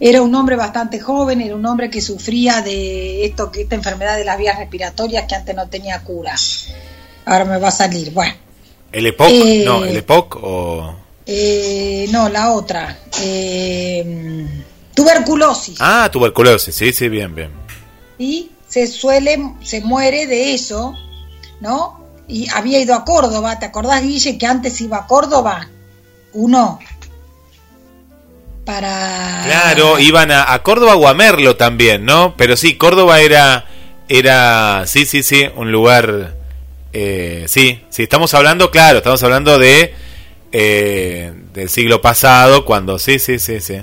[0.00, 4.16] era un hombre bastante joven, era un hombre que sufría de esto, que esta enfermedad
[4.16, 6.34] de las vías respiratorias que antes no tenía cura.
[7.26, 8.34] Ahora me va a salir, bueno.
[8.92, 9.28] ¿El EPOC?
[9.28, 10.96] Eh, no, ¿el EPOC o...?
[11.26, 12.96] Eh, no, la otra.
[13.20, 14.46] Eh,
[14.94, 15.76] tuberculosis.
[15.80, 17.50] Ah, tuberculosis, sí, sí, bien, bien.
[18.16, 20.94] Y se suele, se muere de eso
[21.60, 22.00] ¿no?
[22.28, 25.68] Y había ido a Córdoba, ¿te acordás, Guille, que antes iba a Córdoba?
[26.32, 26.78] Uno.
[28.64, 29.42] Para...
[29.44, 32.34] Claro, iban a, Córdoba o a Merlo también, ¿no?
[32.36, 33.64] Pero sí, Córdoba era,
[34.08, 36.34] era, sí, sí, sí, un lugar,
[36.92, 39.94] eh, sí, sí, estamos hablando, claro, estamos hablando de,
[40.50, 43.82] eh, del siglo pasado, cuando, sí, sí, sí, sí.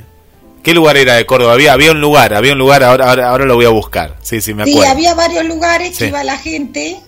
[0.63, 1.53] ¿Qué lugar era de Córdoba?
[1.53, 4.17] Había, había un lugar, había un lugar, ahora, ahora, lo voy a buscar.
[4.21, 4.81] Sí, sí, me acuerdo.
[4.81, 7.01] Sí, había varios lugares que iba la gente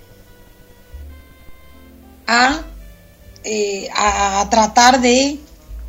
[2.27, 2.61] a,
[3.43, 5.38] eh, a tratar de,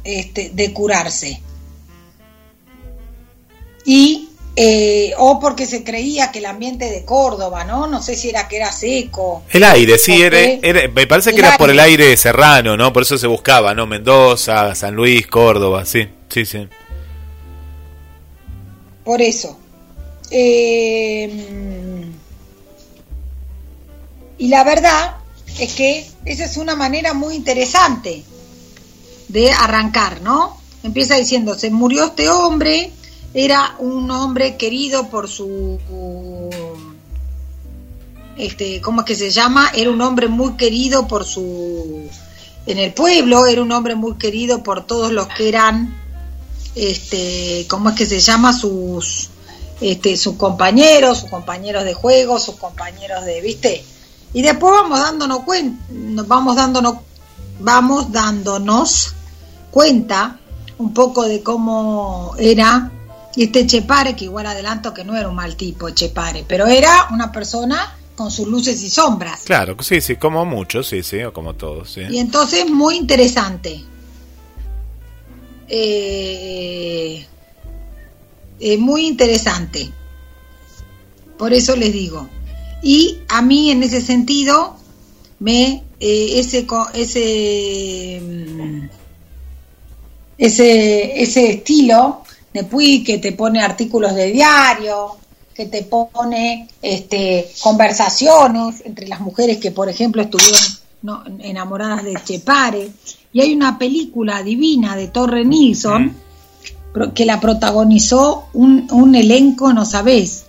[0.05, 1.41] este, de curarse.
[3.85, 7.87] Y eh, o porque se creía que el ambiente de Córdoba, ¿no?
[7.87, 9.43] No sé si era que era seco.
[9.51, 10.39] El aire, sí, era,
[10.89, 12.91] me parece que era por el aire serrano, ¿no?
[12.91, 13.87] Por eso se buscaba, ¿no?
[13.87, 16.67] Mendoza, San Luis, Córdoba, sí, sí, sí.
[19.05, 19.59] Por eso.
[20.31, 21.31] Eh,
[24.39, 25.17] y la verdad
[25.59, 28.23] es que esa es una manera muy interesante
[29.29, 30.57] de arrancar, ¿no?
[30.83, 32.93] Empieza diciendo, se murió este hombre,
[33.35, 35.79] era un hombre querido por su
[38.39, 42.09] este cómo es que se llama era un hombre muy querido por su
[42.67, 45.95] en el pueblo era un hombre muy querido por todos los que eran
[46.75, 49.31] este cómo es que se llama sus
[49.81, 53.85] este sus compañeros sus compañeros de juego sus compañeros de viste
[54.37, 56.97] y después vamos dándonos cuenta vamos dándonos
[57.59, 59.15] vamos dándonos
[59.71, 60.39] cuenta
[60.77, 62.93] un poco de cómo era
[63.35, 67.33] este Chepare, que igual adelanto que no era un mal tipo, Chepare, pero era una
[67.33, 69.41] persona con sus luces y sombras.
[69.45, 72.03] Claro, sí, sí, como muchos, sí, sí, o como todos, sí.
[72.11, 73.83] Y entonces, muy interesante.
[75.67, 77.27] Eh,
[78.61, 79.91] eh, muy interesante.
[81.39, 82.29] Por eso les digo.
[82.83, 84.77] Y a mí, en ese sentido,
[85.39, 88.89] me eh, ese ese mm,
[90.39, 92.23] ese ese estilo
[93.05, 95.17] que te pone artículos de diario,
[95.55, 102.91] que te pone este, conversaciones entre las mujeres que, por ejemplo, estuvieron enamoradas de Chepare.
[103.33, 106.15] Y hay una película divina de Torre Nilsson
[107.15, 110.46] que la protagonizó un, elenco, no sabés,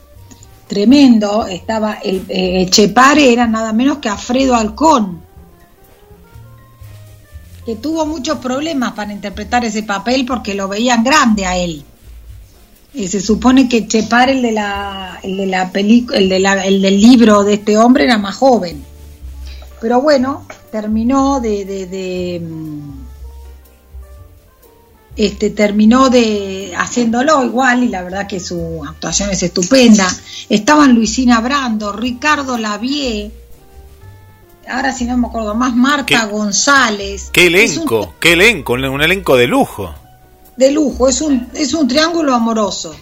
[0.68, 1.46] tremendo.
[1.48, 5.28] Estaba el eh, Chepare, era nada menos que Alfredo Alcón
[7.68, 11.84] que tuvo muchos problemas para interpretar ese papel porque lo veían grande a él.
[12.94, 16.82] Eh, se supone que Chepar, el de la, el de la película, el, de el
[16.82, 18.82] del libro de este hombre, era más joven.
[19.82, 23.07] Pero bueno, terminó de, de, mm,
[25.18, 30.08] este terminó de haciéndolo igual y la verdad que su actuación es estupenda.
[30.48, 33.32] Estaban Luisina Brando, Ricardo Lavie,
[34.70, 37.30] ahora si no me acuerdo más, Marta González.
[37.34, 39.94] Qué elenco, qué elenco, un elenco de lujo
[40.58, 42.94] de lujo, es un, es un triángulo amoroso.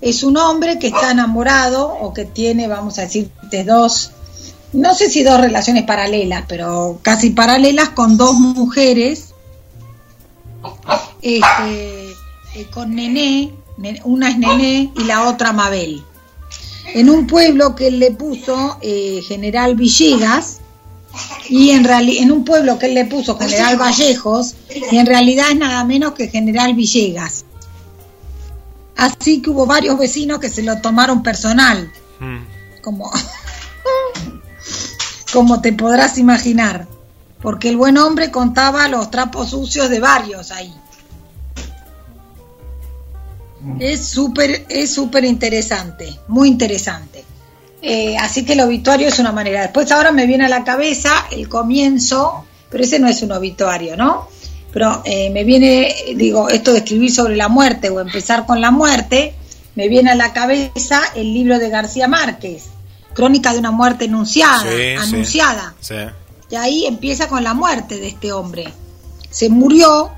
[0.00, 4.12] Es un hombre que está enamorado o que tiene, vamos a decir, de dos,
[4.72, 9.33] no sé si dos relaciones paralelas, pero casi paralelas con dos mujeres,
[11.24, 12.10] este,
[12.54, 13.54] eh, con Nené,
[14.04, 16.04] una es Nené y la otra Mabel.
[16.92, 20.60] En un pueblo que él le puso eh, General Villegas,
[21.48, 24.54] y en, en un pueblo que él le puso General Vallejos,
[24.90, 27.46] y en realidad es nada menos que General Villegas.
[28.96, 32.82] Así que hubo varios vecinos que se lo tomaron personal, mm.
[32.82, 33.10] como,
[35.32, 36.86] como te podrás imaginar,
[37.40, 40.74] porque el buen hombre contaba los trapos sucios de varios ahí.
[43.78, 47.24] Es súper es súper interesante, muy interesante.
[47.82, 49.62] Eh, así que el obituario es una manera.
[49.62, 53.96] Después ahora me viene a la cabeza el comienzo, pero ese no es un obituario,
[53.96, 54.28] ¿no?
[54.72, 58.70] Pero eh, me viene, digo, esto de escribir sobre la muerte o empezar con la
[58.70, 59.34] muerte,
[59.74, 62.64] me viene a la cabeza el libro de García Márquez,
[63.12, 64.64] Crónica de una muerte enunciada,
[65.00, 65.74] anunciada.
[66.50, 68.64] Y ahí empieza con la muerte de este hombre.
[69.30, 70.10] Se murió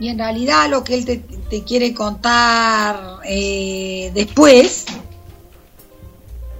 [0.00, 4.86] y en realidad lo que él te, quiere contar eh, después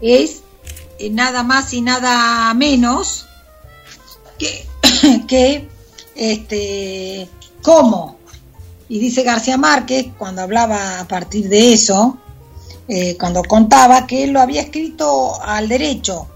[0.00, 0.42] es
[0.98, 3.26] eh, nada más y nada menos
[4.38, 4.66] que,
[5.28, 5.68] que
[6.16, 7.28] este,
[7.62, 8.18] cómo.
[8.88, 12.18] Y dice García Márquez, cuando hablaba a partir de eso,
[12.88, 16.26] eh, cuando contaba que él lo había escrito al derecho,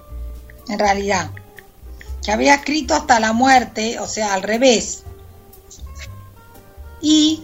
[0.68, 1.30] en realidad,
[2.22, 5.01] que había escrito hasta la muerte, o sea, al revés,
[7.02, 7.42] y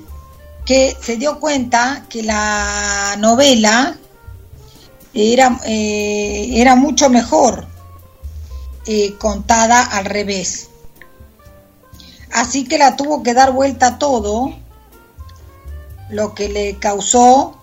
[0.65, 3.97] que se dio cuenta que la novela
[5.13, 7.67] era, eh, era mucho mejor
[8.87, 10.71] eh, contada al revés.
[12.33, 14.55] Así que la tuvo que dar vuelta todo,
[16.11, 17.59] lo que le causó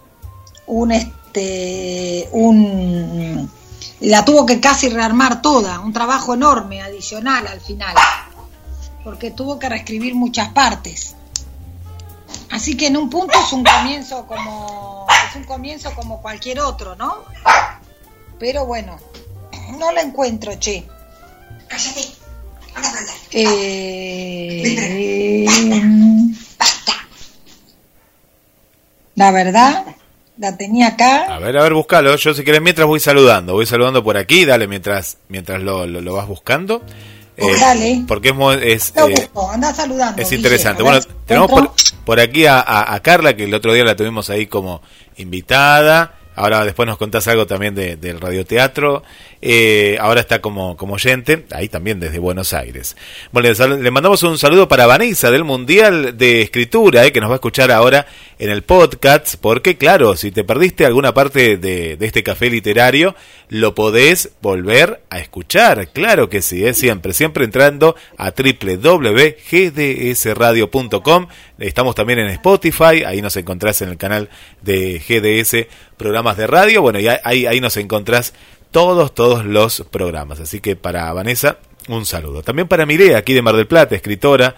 [0.67, 3.49] un este un
[4.01, 7.95] la tuvo que casi rearmar toda, un trabajo enorme adicional al final,
[9.03, 11.15] porque tuvo que reescribir muchas partes.
[12.51, 16.95] Así que en un punto es un comienzo como es un comienzo como cualquier otro,
[16.95, 17.23] ¿no?
[18.39, 18.97] Pero bueno,
[19.77, 20.85] no la encuentro, che.
[21.67, 22.01] Cállate.
[23.31, 24.65] Eh,
[26.57, 26.93] basta.
[29.15, 29.85] La verdad
[30.37, 31.33] la tenía acá.
[31.33, 32.15] A ver, a ver, búscalo.
[32.15, 36.13] Yo si querés mientras voy saludando, voy saludando por aquí, dale mientras mientras lo, lo,
[36.13, 36.81] vas buscando.
[37.37, 38.03] Eh, dale.
[38.07, 38.61] Porque es...
[38.63, 39.29] es eh,
[39.75, 40.21] saludando.
[40.21, 40.83] Es interesante.
[40.83, 41.71] Bueno, tenemos por,
[42.05, 44.81] por aquí a, a, Carla, que el otro día la tuvimos ahí como
[45.17, 46.15] invitada.
[46.35, 49.03] Ahora después nos contás algo también de, del radioteatro.
[49.41, 52.95] Eh, ahora está como, como oyente, ahí también desde Buenos Aires.
[53.31, 57.35] Bueno, le, mandamos un saludo para Vanessa del Mundial de Escritura, eh, que nos va
[57.35, 58.07] a escuchar ahora
[58.39, 63.15] en el podcast, porque claro, si te perdiste alguna parte de, de este café literario,
[63.49, 65.89] lo podés volver a escuchar.
[65.89, 71.27] Claro que sí, eh, siempre, siempre entrando a www.gdsradio.com.
[71.59, 74.29] Estamos también en Spotify, ahí nos encontrás en el canal
[74.61, 76.81] de GDS Programas de Radio.
[76.81, 78.33] Bueno, y ahí, ahí nos encontrás
[78.71, 80.39] todos, todos los programas.
[80.39, 82.43] Así que para Vanessa, un saludo.
[82.43, 84.55] También para Mireia, aquí de Mar del Plata, escritora.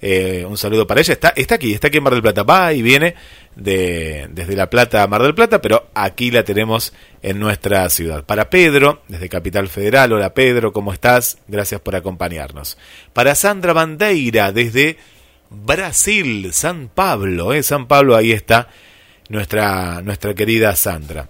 [0.00, 1.14] Eh, un saludo para ella.
[1.14, 2.42] Está, está aquí, está aquí en Mar del Plata.
[2.42, 3.14] Va y viene
[3.56, 8.24] de, desde La Plata a Mar del Plata, pero aquí la tenemos en nuestra ciudad.
[8.24, 10.12] Para Pedro, desde Capital Federal.
[10.12, 11.38] Hola Pedro, ¿cómo estás?
[11.48, 12.76] Gracias por acompañarnos.
[13.12, 14.98] Para Sandra Bandeira, desde
[15.50, 17.52] Brasil, San Pablo.
[17.52, 17.62] ¿eh?
[17.62, 18.68] San Pablo, ahí está
[19.28, 21.28] nuestra, nuestra querida Sandra.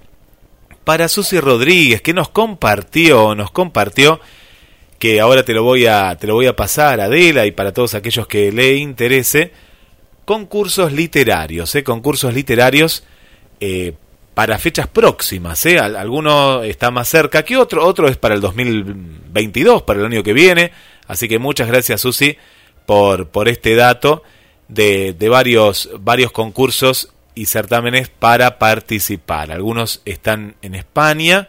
[0.85, 4.21] Para Susi Rodríguez, que nos compartió, nos compartió
[4.99, 7.95] que ahora te lo voy a, te lo voy a pasar, Adela, y para todos
[7.95, 9.53] aquellos que le interese,
[10.25, 11.85] concursos literarios, ¿eh?
[11.85, 13.05] concursos literarios
[13.61, 13.95] eh,
[14.35, 15.65] para fechas próximas.
[15.67, 15.79] ¿eh?
[15.79, 20.33] Alguno está más cerca que otro, otro es para el 2022, para el año que
[20.33, 20.73] viene.
[21.07, 22.37] Así que muchas gracias, Susi,
[22.87, 24.23] por, por este dato
[24.69, 29.53] de, de varios, varios concursos y certámenes para participar.
[29.53, 31.49] Algunos están en España,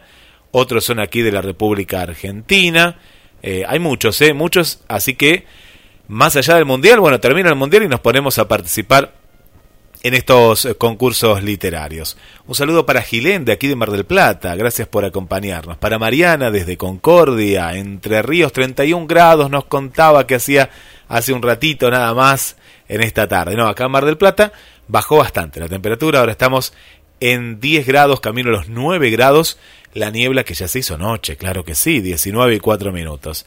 [0.52, 2.96] otros son aquí de la República Argentina
[3.42, 4.34] eh, hay muchos, ¿eh?
[4.34, 5.46] Muchos, así que
[6.08, 9.14] más allá del Mundial, bueno, termina el Mundial y nos ponemos a participar
[10.02, 12.16] en estos eh, concursos literarios.
[12.46, 15.76] Un saludo para Gilén de aquí de Mar del Plata, gracias por acompañarnos.
[15.76, 20.70] Para Mariana desde Concordia, Entre Ríos 31 grados, nos contaba que hacía
[21.08, 22.56] hace un ratito nada más
[22.88, 23.54] en esta tarde.
[23.56, 24.52] No, acá en Mar del Plata
[24.88, 26.72] bajó bastante la temperatura, ahora estamos
[27.20, 29.58] en 10 grados, camino a los 9 grados
[29.94, 33.46] la niebla que ya se hizo noche, claro que sí, 19 y 4 minutos.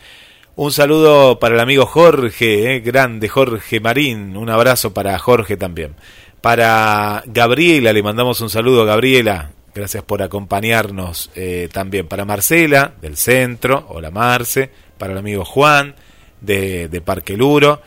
[0.56, 5.95] Un saludo para el amigo Jorge, eh, grande Jorge Marín, un abrazo para Jorge también.
[6.41, 12.08] Para Gabriela, le mandamos un saludo a Gabriela, gracias por acompañarnos eh, también.
[12.08, 15.95] Para Marcela, del centro, hola Marce, para el amigo Juan,
[16.41, 17.82] de, de Parque Luro,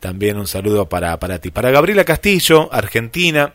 [0.00, 1.50] también un saludo para, para ti.
[1.50, 3.54] Para Gabriela Castillo, Argentina,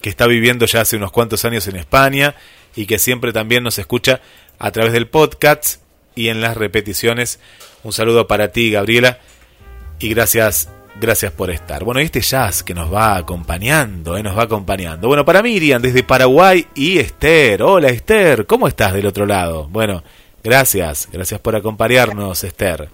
[0.00, 2.34] que está viviendo ya hace unos cuantos años en España
[2.74, 4.20] y que siempre también nos escucha
[4.58, 5.80] a través del podcast
[6.14, 7.38] y en las repeticiones.
[7.82, 9.18] Un saludo para ti, Gabriela,
[9.98, 10.68] y gracias,
[11.00, 11.84] gracias por estar.
[11.84, 15.08] Bueno, este jazz que nos va acompañando, eh, nos va acompañando.
[15.08, 17.62] Bueno, para Miriam, desde Paraguay y Esther.
[17.62, 19.68] Hola, Esther, ¿cómo estás del otro lado?
[19.68, 20.02] Bueno,
[20.42, 22.88] gracias, gracias por acompañarnos, Esther.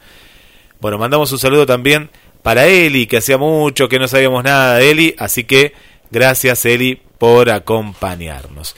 [0.81, 2.11] Bueno, mandamos un saludo también
[2.43, 5.75] para Eli, que hacía mucho que no sabíamos nada de Eli, así que
[6.11, 8.75] gracias, Eli, por acompañarnos.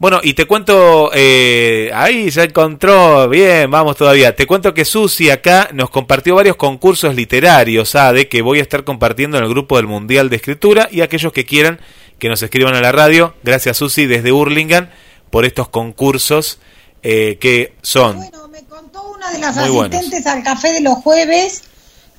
[0.00, 4.34] Bueno, y te cuento, eh, ahí ya encontró, bien, vamos todavía.
[4.34, 8.82] Te cuento que Susi acá nos compartió varios concursos literarios, de que voy a estar
[8.84, 11.80] compartiendo en el grupo del Mundial de Escritura y aquellos que quieran
[12.18, 13.34] que nos escriban a la radio.
[13.42, 14.88] Gracias Susi desde Hurlingham
[15.28, 16.60] por estos concursos
[17.02, 18.16] eh, que son...
[18.16, 21.64] Bueno, me contó una de las asistentes al café de los jueves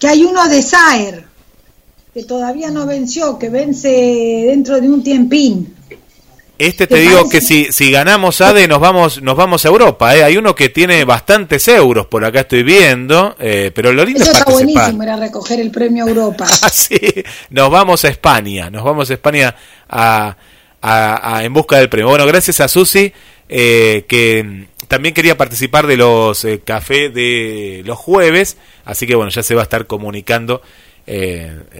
[0.02, 1.24] que hay uno de Saer,
[2.12, 3.88] que todavía no venció, que vence
[4.48, 5.76] dentro de un tiempín.
[6.58, 10.16] Este te digo que si, si ganamos ADE nos vamos nos vamos a Europa.
[10.16, 10.24] ¿eh?
[10.24, 14.32] Hay uno que tiene bastantes euros, por acá estoy viendo, eh, pero lo lindo Eso
[14.32, 16.48] está buenísimo, era recoger el premio Europa.
[16.64, 17.00] Ah, sí,
[17.52, 19.56] nos vamos a España, nos vamos a España
[19.88, 20.36] a,
[20.82, 22.10] a, en busca del premio.
[22.10, 23.14] Bueno, gracias a Susi,
[23.50, 29.32] eh, que también quería participar de los eh, café de los jueves, así que bueno,
[29.32, 30.62] ya se va a estar comunicando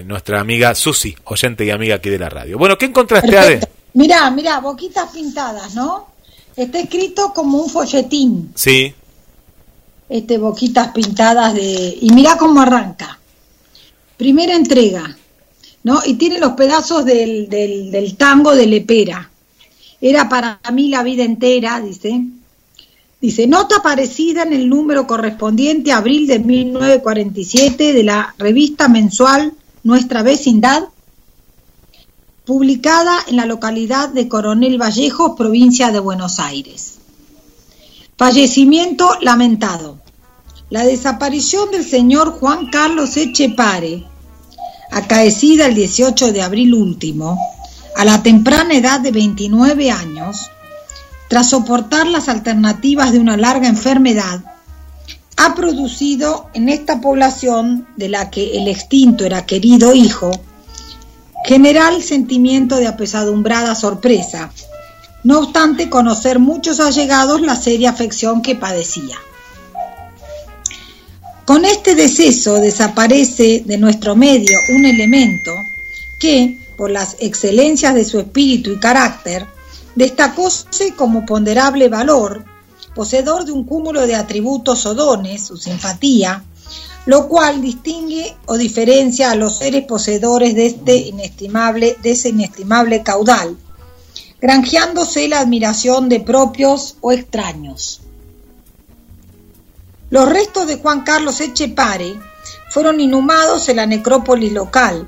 [0.06, 2.58] nuestra amiga Susi, oyente y amiga aquí de la radio.
[2.58, 3.60] Bueno, ¿qué encontraste, Ade?
[3.94, 6.08] Mirá, mirá, boquitas pintadas, ¿no?
[6.56, 8.52] Está escrito como un folletín.
[8.56, 8.94] Sí.
[10.10, 11.98] Este, boquitas pintadas de...
[12.02, 13.20] Y mirá cómo arranca.
[14.18, 15.16] Primera entrega,
[15.84, 16.02] ¿no?
[16.06, 19.30] Y tiene los pedazos del, del, del tango de Lepera.
[20.02, 22.22] Era para mí la vida entera, dice.
[23.22, 29.54] Dice, nota aparecida en el número correspondiente a abril de 1947 de la revista mensual
[29.84, 30.86] Nuestra Vecindad,
[32.46, 36.96] publicada en la localidad de Coronel Vallejo, provincia de Buenos Aires.
[38.18, 40.00] Fallecimiento lamentado.
[40.72, 44.04] La desaparición del señor Juan Carlos Echepare,
[44.90, 47.38] acaecida el 18 de abril último,
[47.96, 50.50] a la temprana edad de 29 años,
[51.32, 54.42] tras soportar las alternativas de una larga enfermedad,
[55.38, 60.30] ha producido en esta población de la que el extinto era querido hijo,
[61.46, 64.52] general sentimiento de apesadumbrada sorpresa,
[65.24, 69.16] no obstante conocer muchos allegados la seria afección que padecía.
[71.46, 75.54] Con este deceso desaparece de nuestro medio un elemento
[76.20, 79.48] que, por las excelencias de su espíritu y carácter,
[79.96, 82.46] destacóse como ponderable valor,
[82.96, 86.44] poseedor de un cúmulo de atributos o dones, su simpatía,
[87.06, 93.02] lo cual distingue o diferencia a los seres poseedores de este inestimable, de ese inestimable
[93.02, 93.58] caudal,
[94.40, 98.02] granjeándose la admiración de propios o extraños.
[100.10, 102.20] Los restos de Juan Carlos Echepare
[102.70, 105.08] fueron inhumados en la necrópolis local,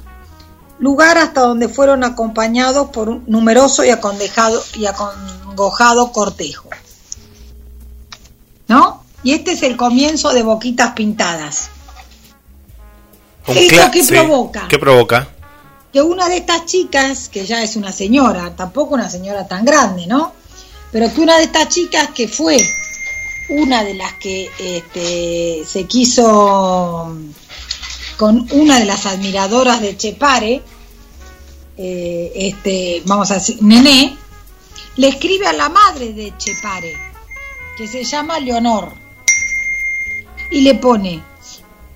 [0.84, 6.68] lugar hasta donde fueron acompañados por un numeroso y acongojado, y acongojado cortejo.
[8.68, 9.02] ¿No?
[9.24, 11.70] Y este es el comienzo de Boquitas Pintadas.
[13.48, 14.68] ¿Esto qué provoca?
[14.68, 15.30] ¿Qué provoca?
[15.94, 20.06] Que una de estas chicas, que ya es una señora, tampoco una señora tan grande,
[20.06, 20.34] ¿no?
[20.92, 22.58] Pero que una de estas chicas que fue
[23.50, 27.16] una de las que este, se quiso
[28.18, 30.62] con una de las admiradoras de Chepare,
[31.78, 34.16] eh, este, vamos a decir, Nené,
[34.98, 36.94] le escribe a la madre de Chepare,
[37.78, 38.94] que se llama Leonor,
[40.52, 41.22] y le pone,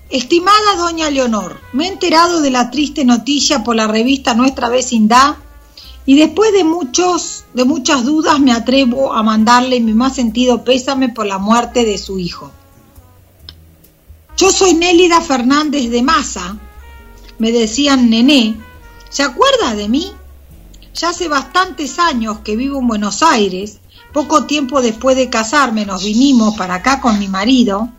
[0.10, 5.36] Estimada doña Leonor, me he enterado de la triste noticia por la revista Nuestra Vecindad
[6.06, 11.10] y después de muchos de muchas dudas me atrevo a mandarle mi más sentido pésame
[11.10, 12.52] por la muerte de su hijo.
[14.38, 16.56] Yo soy Nélida Fernández de Maza,
[17.38, 18.56] me decían nené,
[19.10, 20.12] ¿se acuerda de mí?
[20.94, 23.80] Ya hace bastantes años que vivo en Buenos Aires,
[24.14, 27.90] poco tiempo después de casarme nos vinimos para acá con mi marido.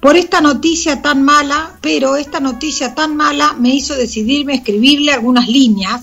[0.00, 5.12] Por esta noticia tan mala, pero esta noticia tan mala me hizo decidirme a escribirle
[5.12, 6.02] algunas líneas,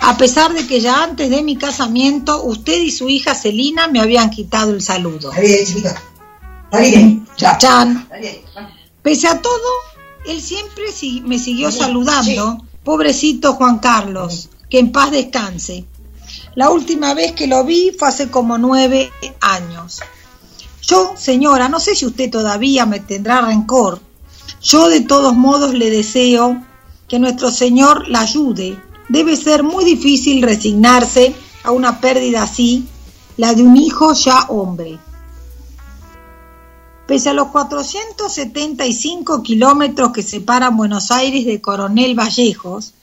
[0.00, 4.00] a pesar de que ya antes de mi casamiento usted y su hija Celina me
[4.00, 5.30] habían quitado el saludo.
[7.36, 8.08] Chachán.
[9.02, 9.68] Pese a todo,
[10.26, 10.84] él siempre
[11.24, 12.65] me siguió saludando.
[12.86, 15.86] Pobrecito Juan Carlos, que en paz descanse.
[16.54, 19.10] La última vez que lo vi fue hace como nueve
[19.40, 19.98] años.
[20.82, 24.00] Yo, señora, no sé si usted todavía me tendrá rencor.
[24.62, 26.64] Yo de todos modos le deseo
[27.08, 28.80] que nuestro Señor la ayude.
[29.08, 31.34] Debe ser muy difícil resignarse
[31.64, 32.86] a una pérdida así,
[33.36, 35.00] la de un hijo ya hombre.
[37.06, 42.94] Pese a los 475 kilómetros que separan Buenos Aires de Coronel Vallejos,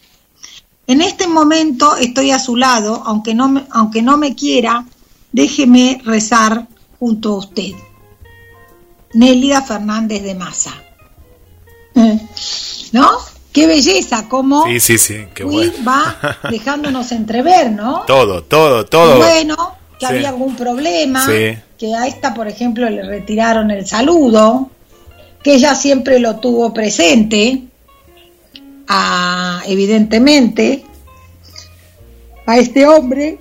[0.86, 4.86] en este momento estoy a su lado, aunque no me, aunque no me quiera,
[5.32, 6.68] déjeme rezar
[7.00, 7.72] junto a usted.
[9.14, 10.74] Nélida Fernández de Maza.
[11.96, 12.20] Eh.
[12.92, 13.10] ¿No?
[13.54, 15.72] Qué belleza, cómo sí, sí, sí, qué bueno.
[15.88, 18.04] va dejándonos entrever, ¿no?
[18.08, 19.18] Todo, todo, todo.
[19.18, 21.24] Bueno, que había algún problema,
[21.84, 24.70] que a esta, por ejemplo, le retiraron el saludo,
[25.44, 27.64] que ella siempre lo tuvo presente,
[28.88, 30.86] a, evidentemente,
[32.46, 33.40] a este hombre.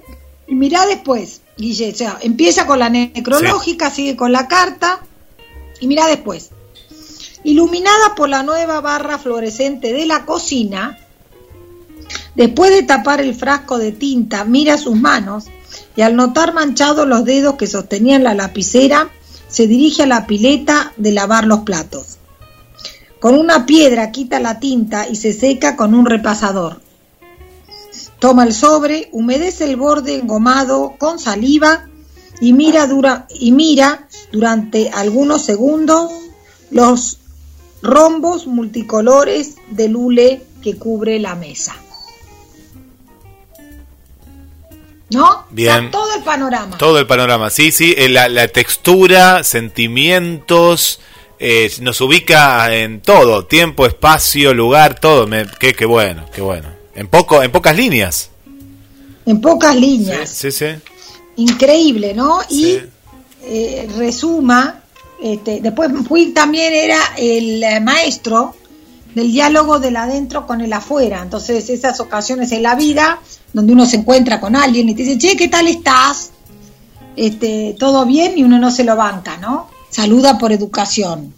[0.49, 5.03] Y mirá después, Guille, o sea, empieza con la necrológica, sigue con la carta
[5.79, 6.51] y mira después.
[7.45, 10.99] Iluminada por la nueva barra fluorescente de la cocina,
[12.35, 15.45] después de tapar el frasco de tinta, mira sus manos
[15.97, 19.11] y al notar manchados los dedos que sostenían la lapicera,
[19.49, 22.19] se dirige a la pileta de lavar los platos.
[23.21, 26.81] Con una piedra quita la tinta y se seca con un repasador.
[28.19, 31.89] Toma el sobre, humedece el borde engomado con saliva
[32.41, 32.89] y mira,
[33.31, 36.11] y mira durante algunos segundos
[36.71, 37.19] los
[37.83, 41.75] rombos multicolores de lule que cubre la mesa.
[45.13, 45.47] ¿No?
[45.51, 45.91] Bien.
[45.91, 46.79] todo el panorama.
[46.79, 47.95] Todo el panorama, sí, sí.
[47.97, 51.01] Eh, la, textura, sentimientos,
[51.39, 55.27] eh, nos ubica en todo, tiempo, espacio, lugar, todo.
[55.27, 56.69] Me, qué, qué bueno, qué bueno.
[56.95, 58.31] En, poco, en pocas líneas.
[59.27, 60.31] En pocas líneas.
[60.31, 60.67] Sí, sí.
[61.37, 62.41] Increíble, ¿no?
[62.49, 62.79] Y
[63.45, 64.83] eh, resuma,
[65.23, 68.55] este, después fui también era el eh, maestro
[69.15, 71.23] del diálogo del adentro con el afuera.
[71.23, 73.21] Entonces, esas ocasiones en la vida
[73.53, 76.31] donde uno se encuentra con alguien y te dice, che, ¿qué tal estás?
[77.17, 79.69] Este, todo bien y uno no se lo banca, ¿no?
[79.91, 81.35] Saluda por educación.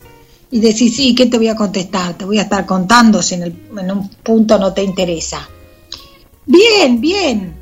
[0.51, 2.15] Y decís, sí, ¿qué te voy a contestar?
[2.15, 5.49] Te voy a estar contando si en, el, en un punto no te interesa.
[6.47, 7.55] Bien, bien.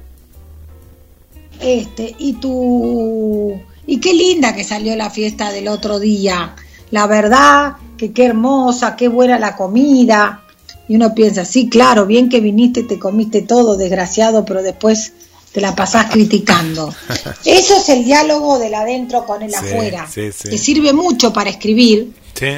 [1.58, 6.54] Este, y tu y qué linda que salió la fiesta del otro día.
[6.90, 10.42] La verdad, que qué hermosa, qué buena la comida.
[10.88, 15.12] Y uno piensa, sí, claro, bien que viniste, te comiste todo, desgraciado, pero después
[15.52, 16.92] te la pasás criticando.
[17.44, 22.12] Eso es el diálogo del adentro con el afuera, que sirve mucho para escribir,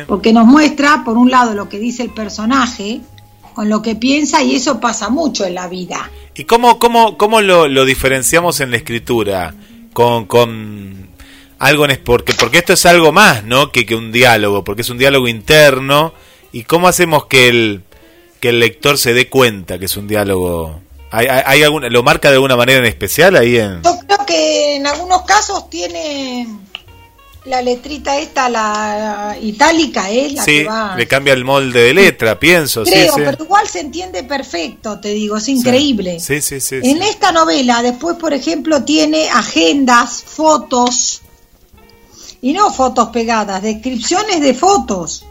[0.07, 3.03] porque nos muestra, por un lado, lo que dice el personaje,
[3.53, 6.11] con lo que piensa, y eso pasa mucho en la vida.
[6.34, 9.55] ¿Y cómo, cómo, cómo lo, lo diferenciamos en la escritura?
[9.92, 11.11] Con, con
[11.59, 14.91] algo en, porque porque esto es algo más no que, que un diálogo porque es
[14.91, 16.13] un diálogo interno.
[16.53, 17.83] Y cómo hacemos que el
[18.45, 20.81] que el lector se dé cuenta que es un diálogo
[21.11, 24.77] hay, hay, alguna, lo marca de alguna manera en especial ahí en yo creo que
[24.77, 26.47] en algunos casos tiene
[27.47, 32.39] la letrita esta la itálica es la que va le cambia el molde de letra
[32.39, 36.21] pienso creo pero igual se entiende perfecto te digo es increíble.
[36.21, 41.23] Sí sí sí en esta novela después por ejemplo tiene agendas fotos
[42.45, 45.24] y no fotos pegadas, descripciones de fotos.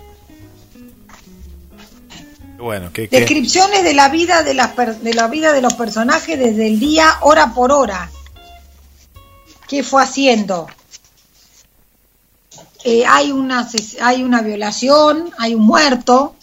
[2.57, 6.65] Bueno, ¿qué, descripciones de la vida de, las de la vida de los personajes desde
[6.65, 8.09] el día hora por hora.
[9.67, 10.65] ¿Qué fue haciendo?
[12.83, 13.69] Eh, hay una
[14.01, 16.33] hay una violación, hay un muerto,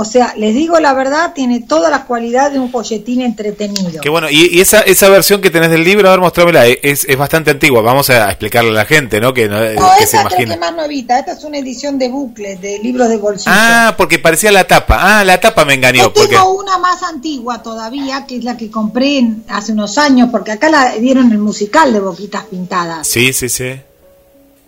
[0.00, 4.00] o sea, les digo la verdad, tiene todas las cualidades de un folletín entretenido.
[4.00, 7.18] Qué bueno, y, esa, esa versión que tenés del libro, a ver, mostrámela, es, es
[7.18, 9.34] bastante antigua, vamos a explicarle a la gente, ¿no?
[9.34, 12.78] Que, no, no esa se que más novita, esta es una edición de bucle, de
[12.78, 13.50] libros de bolsillo.
[13.52, 16.04] Ah, porque parecía la tapa, ah, la tapa me engañó.
[16.04, 16.36] Yo porque...
[16.36, 20.68] tengo una más antigua todavía, que es la que compré hace unos años, porque acá
[20.68, 23.04] la dieron el musical de Boquitas Pintadas.
[23.04, 23.72] Sí, sí, sí.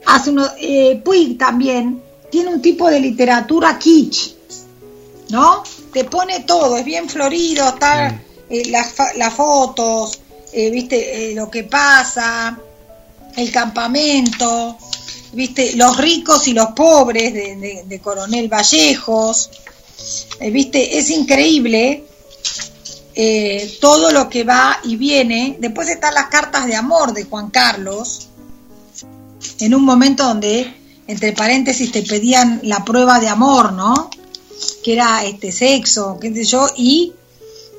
[0.06, 2.02] Hace unos, eh, Puig también,
[2.32, 4.39] tiene un tipo de literatura kitsch
[5.30, 5.62] ¿no?
[5.92, 10.20] Te pone todo, es bien florido, está eh, las, las, fotos,
[10.52, 12.58] eh, viste, eh, lo que pasa,
[13.36, 14.76] el campamento,
[15.32, 19.50] viste, los ricos y los pobres de, Coronel Vallejos,
[20.40, 22.04] viste, es increíble
[23.80, 25.56] todo lo que va y viene.
[25.60, 28.28] Después están las cartas de amor de Juan Carlos,
[29.60, 30.74] en un momento donde,
[31.06, 34.10] entre paréntesis, te pedían la prueba de amor, ¿no?
[34.82, 37.12] Que era este sexo, qué sé yo, y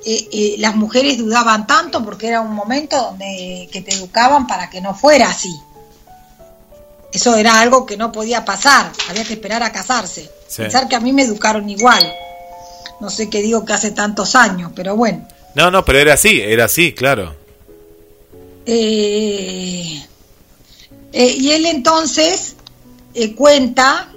[0.03, 4.69] eh, eh, las mujeres dudaban tanto porque era un momento donde que te educaban para
[4.69, 5.53] que no fuera así.
[7.11, 10.29] Eso era algo que no podía pasar, había que esperar a casarse.
[10.55, 12.11] Pensar que a mí me educaron igual.
[12.99, 15.27] No sé qué digo que hace tantos años, pero bueno.
[15.55, 17.35] No, no, pero era así, era así, claro.
[18.65, 20.01] Eh,
[21.13, 22.55] y él entonces
[23.35, 24.11] cuenta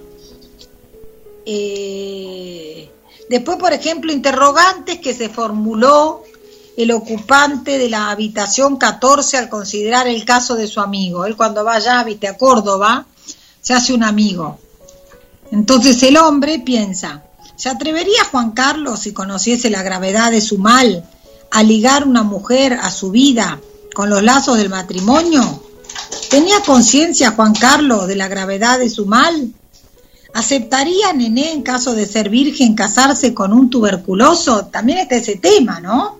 [1.46, 2.90] eh,
[3.28, 6.22] después, por ejemplo, interrogantes que se formuló
[6.76, 11.24] el ocupante de la habitación 14 al considerar el caso de su amigo.
[11.24, 13.06] Él cuando va allá, viste, a Córdoba,
[13.60, 14.58] se hace un amigo.
[15.52, 17.22] Entonces el hombre piensa,
[17.56, 21.08] ¿se atrevería Juan Carlos, si conociese la gravedad de su mal,
[21.50, 23.60] a ligar una mujer a su vida
[23.94, 25.62] con los lazos del matrimonio?
[26.28, 29.52] ¿Tenía conciencia Juan Carlos de la gravedad de su mal?
[30.34, 34.66] ¿Aceptaría Nené en caso de ser virgen casarse con un tuberculoso?
[34.66, 36.18] También está ese tema, ¿no?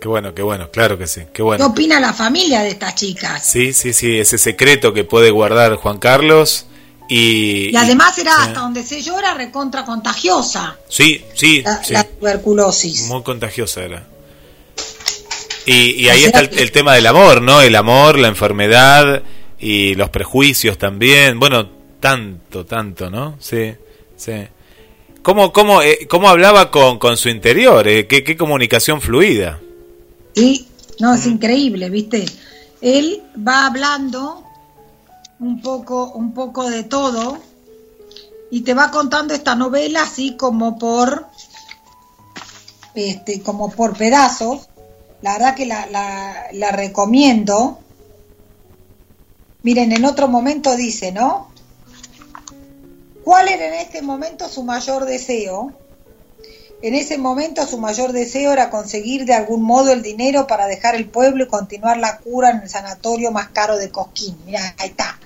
[0.00, 1.62] Qué bueno, qué bueno, claro que sí, qué bueno.
[1.62, 3.44] ¿Qué opina la familia de estas chicas?
[3.44, 6.64] Sí, sí, sí, ese secreto que puede guardar Juan Carlos
[7.10, 7.68] y...
[7.70, 10.78] Y además era hasta donde se llora recontra contagiosa.
[10.88, 11.92] Sí, sí la, sí.
[11.92, 13.08] la tuberculosis.
[13.08, 14.06] Muy contagiosa era.
[15.66, 17.60] Y, y ahí está el, el tema del amor, ¿no?
[17.60, 19.22] El amor, la enfermedad
[19.58, 21.38] y los prejuicios también.
[21.38, 23.36] Bueno, tanto, tanto, ¿no?
[23.38, 23.74] Sí,
[24.16, 24.32] sí.
[25.22, 27.86] ¿Cómo, cómo, eh, cómo hablaba con, con su interior?
[27.86, 28.06] Eh?
[28.06, 29.60] ¿Qué, ¿Qué, comunicación fluida?
[30.34, 30.66] Sí,
[30.98, 32.24] no, es increíble, ¿viste?
[32.80, 34.42] Él va hablando
[35.38, 37.38] un poco, un poco de todo
[38.50, 41.26] y te va contando esta novela así como por,
[42.94, 44.68] este, como por pedazos.
[45.20, 47.78] La verdad que la, la, la recomiendo.
[49.62, 51.49] Miren, en otro momento dice, ¿no?
[53.30, 55.72] ¿Cuál era en este momento su mayor deseo?
[56.82, 60.96] En ese momento su mayor deseo era conseguir de algún modo el dinero para dejar
[60.96, 64.36] el pueblo y continuar la cura en el sanatorio más caro de Cosquín.
[64.46, 65.16] Mira, ahí está,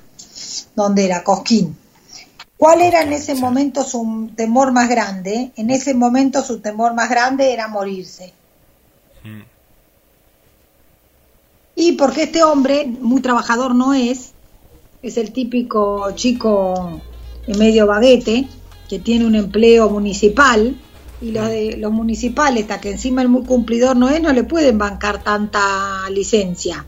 [0.77, 1.79] donde era Cosquín.
[2.59, 5.53] ¿Cuál era en ese momento su temor más grande?
[5.57, 8.35] En ese momento su temor más grande era morirse.
[11.75, 14.33] Y porque este hombre, muy trabajador no es,
[15.01, 17.01] es el típico chico
[17.49, 18.47] medio baguete,
[18.89, 20.77] que tiene un empleo municipal,
[21.21, 24.45] y los de los municipales, hasta que encima el muy cumplidor no es, no le
[24.45, 26.85] pueden bancar tanta licencia.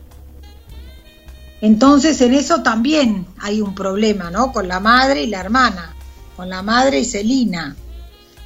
[1.61, 4.51] Entonces en eso también hay un problema, ¿no?
[4.51, 5.95] Con la madre y la hermana,
[6.35, 7.75] con la madre y Celina,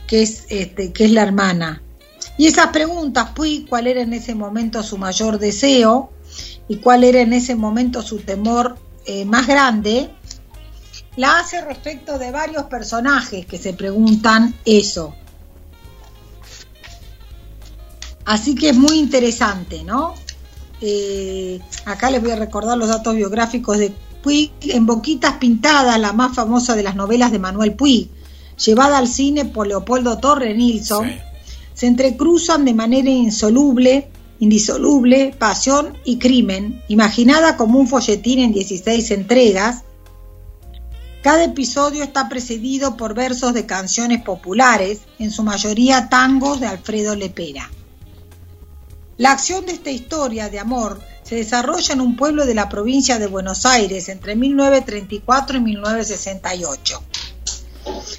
[0.07, 1.81] que es, este, que es la hermana.
[2.37, 6.11] Y esas preguntas, pues, cuál era en ese momento su mayor deseo
[6.67, 10.09] y cuál era en ese momento su temor eh, más grande,
[11.15, 15.13] la hace respecto de varios personajes que se preguntan eso.
[18.25, 20.13] Así que es muy interesante, ¿no?
[20.79, 23.93] Eh, acá les voy a recordar los datos biográficos de
[24.23, 28.09] Puig, en Boquitas Pintadas, la más famosa de las novelas de Manuel Puig,
[28.63, 31.11] llevada al cine por Leopoldo Torre Nilsson,
[31.73, 34.09] se entrecruzan de manera insoluble,
[34.39, 39.83] indisoluble, pasión y crimen, imaginada como un folletín en 16 entregas.
[41.21, 47.15] Cada episodio está precedido por versos de canciones populares, en su mayoría tangos de Alfredo
[47.15, 47.69] Lepera.
[49.17, 53.19] La acción de esta historia de amor se desarrolla en un pueblo de la provincia
[53.19, 57.03] de Buenos Aires entre 1934 y 1968.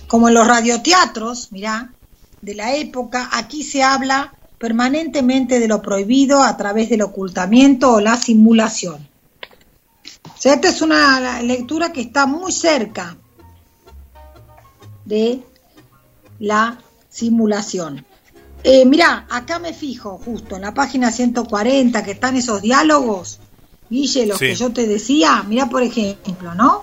[0.07, 1.93] Como en los radioteatros, mirá,
[2.41, 8.01] de la época, aquí se habla permanentemente de lo prohibido a través del ocultamiento o
[8.01, 9.09] la simulación.
[10.43, 13.17] O sea, esta es una lectura que está muy cerca
[15.05, 15.41] de
[16.41, 18.05] la simulación.
[18.65, 23.39] Eh, mirá, acá me fijo justo en la página 140 que están esos diálogos,
[23.89, 26.83] Guille, los que yo te decía, mirá por ejemplo, ¿no?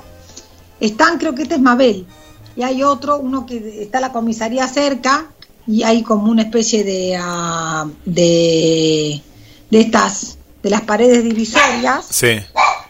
[0.79, 2.07] Están, creo que este es Mabel,
[2.55, 5.33] y hay otro, uno que está la comisaría cerca,
[5.67, 9.21] y hay como una especie de, ah, de,
[9.69, 12.05] de estas, de las paredes divisorias.
[12.09, 12.39] Sí.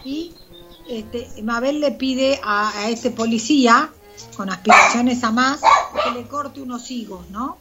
[0.04, 0.30] Y
[0.90, 3.90] este, Mabel le pide a, a ese policía,
[4.36, 5.60] con aspiraciones a más,
[6.04, 7.58] que le corte unos higos, ¿no?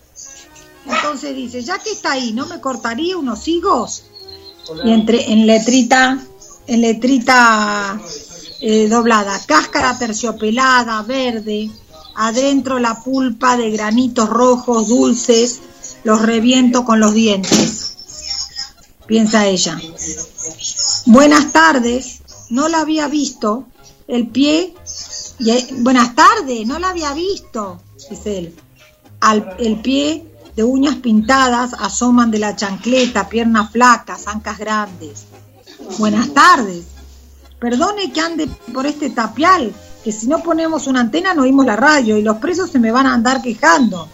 [0.85, 4.03] Entonces dice, ya que está ahí, ¿no me cortaría unos higos?
[4.83, 6.19] Y entre en letrita,
[6.67, 7.99] en letrita
[8.61, 11.69] eh, doblada, cáscara terciopelada, verde,
[12.15, 15.61] adentro la pulpa de granitos rojos, dulces,
[16.03, 17.95] los reviento con los dientes.
[19.05, 19.79] Piensa ella.
[21.05, 22.18] Buenas tardes,
[22.49, 23.65] no la había visto.
[24.07, 24.73] El pie,
[25.77, 27.79] buenas tardes, no la había visto,
[28.09, 28.55] dice él.
[29.19, 30.25] Al, el pie
[30.55, 35.25] de uñas pintadas asoman de la chancleta, piernas flacas, ancas grandes.
[35.99, 36.85] Buenas tardes.
[37.59, 39.73] Perdone que ande por este tapial,
[40.03, 42.91] que si no ponemos una antena no oímos la radio y los presos se me
[42.91, 44.07] van a andar quejando.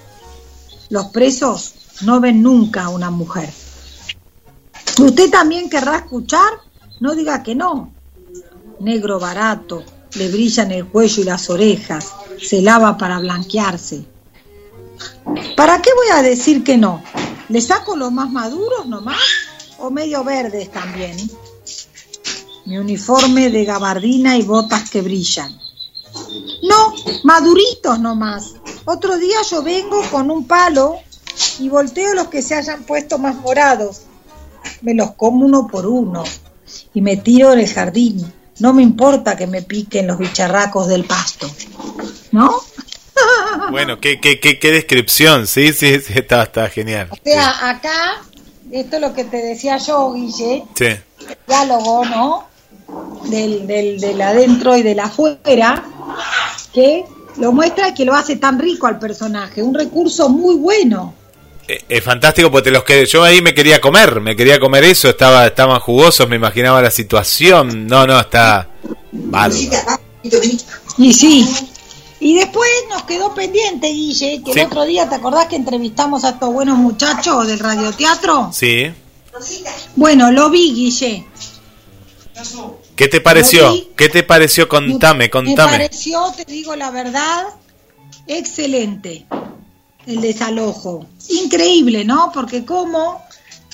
[0.90, 3.50] Los presos no ven nunca a una mujer.
[5.00, 6.50] ¿Usted también querrá escuchar?
[7.00, 7.95] No diga que no.
[8.80, 9.84] Negro barato,
[10.16, 12.12] le brillan el cuello y las orejas,
[12.42, 14.06] se lava para blanquearse.
[15.56, 17.02] ¿Para qué voy a decir que no?
[17.50, 19.20] ¿Le saco los más maduros nomás?
[19.80, 21.18] ¿O medio verdes también?
[22.66, 25.58] Mi uniforme de gabardina y botas que brillan.
[26.64, 28.56] No, maduritos nomás.
[28.86, 31.00] Otro día yo vengo con un palo
[31.60, 34.04] y volteo los que se hayan puesto más morados.
[34.82, 36.24] Me los como uno por uno
[36.94, 38.34] y me tiro en el jardín.
[38.60, 41.50] No me importa que me piquen los bicharracos del pasto.
[42.32, 42.52] ¿No?
[43.72, 47.08] Bueno, qué, qué, qué, descripción, sí, sí, sí está, está genial.
[47.10, 48.22] O sea, acá,
[48.72, 50.86] esto es lo que te decía yo, Guille, sí.
[50.86, 51.02] el
[51.48, 52.48] diálogo, ¿no?
[53.30, 55.84] Del, del, del adentro y del afuera,
[56.74, 57.06] que
[57.38, 61.14] lo muestra y que lo hace tan rico al personaje, un recurso muy bueno.
[61.68, 65.10] Eh, es, fantástico porque los que yo ahí me quería comer, me quería comer eso,
[65.10, 67.88] estaba estaban jugosos, me imaginaba la situación.
[67.88, 68.70] No, no, está
[69.12, 69.56] bárbaro.
[70.98, 71.48] Y sí,
[72.20, 76.30] y después nos quedó pendiente, Guille, que el otro día, ¿te acordás que entrevistamos a
[76.30, 78.50] estos buenos muchachos del radioteatro?
[78.54, 78.92] Sí.
[79.96, 81.28] Bueno, lo vi, Guille.
[82.96, 83.74] ¿Qué te pareció?
[83.96, 84.70] ¿Qué te pareció?
[84.70, 85.72] Contame, contame.
[85.72, 87.46] Me pareció, te digo la verdad,
[88.28, 89.26] excelente
[90.06, 91.06] el desalojo.
[91.30, 92.32] Increíble, ¿no?
[92.34, 93.22] Porque como,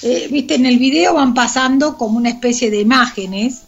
[0.02, 3.64] eh, viste, en el video van pasando como una especie de imágenes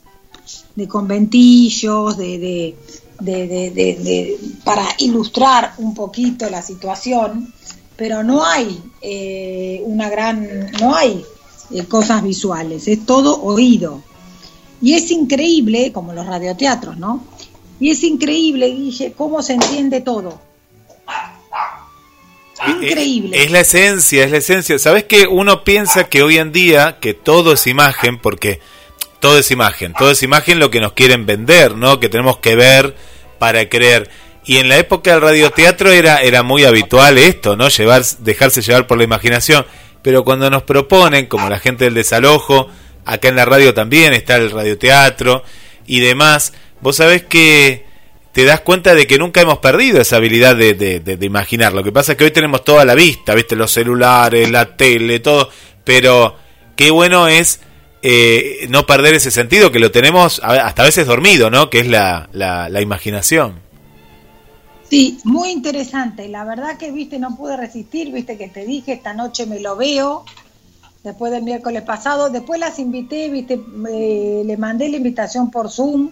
[0.75, 2.75] de conventillos, de
[3.19, 7.53] de, de, de, para ilustrar un poquito la situación,
[7.95, 11.23] pero no hay eh, una gran, no hay
[11.71, 14.01] eh, cosas visuales, es todo oído.
[14.81, 17.23] Y es increíble, como los radioteatros, ¿no?
[17.79, 20.39] Y es increíble, Guille, cómo se entiende todo.
[22.67, 23.37] Increíble.
[23.37, 24.79] Es, es la esencia, es la esencia.
[24.79, 28.59] ¿Sabes que uno piensa que hoy en día que todo es imagen porque
[29.19, 31.99] todo es imagen, todo es imagen lo que nos quieren vender, ¿no?
[31.99, 32.95] Que tenemos que ver
[33.39, 34.09] para creer.
[34.45, 37.69] Y en la época del radioteatro era, era muy habitual esto, ¿no?
[37.69, 39.65] Llevar, dejarse llevar por la imaginación.
[40.01, 42.69] Pero cuando nos proponen, como la gente del desalojo,
[43.05, 45.43] acá en la radio también está el radioteatro
[45.87, 46.51] y demás,
[46.81, 47.85] vos sabés que
[48.33, 51.71] te das cuenta de que nunca hemos perdido esa habilidad de, de, imaginar.
[51.71, 53.55] Lo que pasa es que hoy tenemos toda la vista, ¿viste?
[53.55, 55.49] Los celulares, la tele, todo.
[55.83, 56.35] Pero
[56.75, 57.59] qué bueno es
[58.01, 61.69] eh, no perder ese sentido que lo tenemos hasta a veces dormido, ¿no?
[61.69, 63.61] Que es la, la, la imaginación.
[64.89, 66.27] Sí, muy interesante.
[66.27, 69.75] La verdad que, viste, no pude resistir, viste que te dije, esta noche me lo
[69.75, 70.25] veo,
[71.03, 72.31] después del miércoles pasado.
[72.31, 76.09] Después las invité, viste, le mandé la invitación por Zoom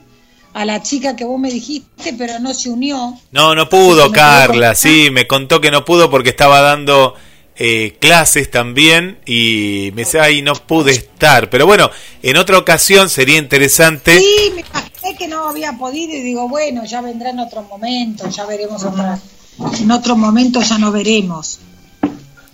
[0.53, 3.17] a la chica que vos me dijiste, pero no se unió.
[3.31, 7.15] No, no pudo, Carla, sí, me contó que no pudo porque estaba dando
[7.55, 11.49] eh, clases también y me dice, ay, no pude estar.
[11.49, 11.89] Pero bueno,
[12.21, 14.19] en otra ocasión sería interesante.
[14.19, 18.29] Sí, me imaginé que no había podido y digo, bueno, ya vendrá en otro momento,
[18.29, 19.19] ya veremos otra.
[19.79, 21.59] En otro momento ya no veremos.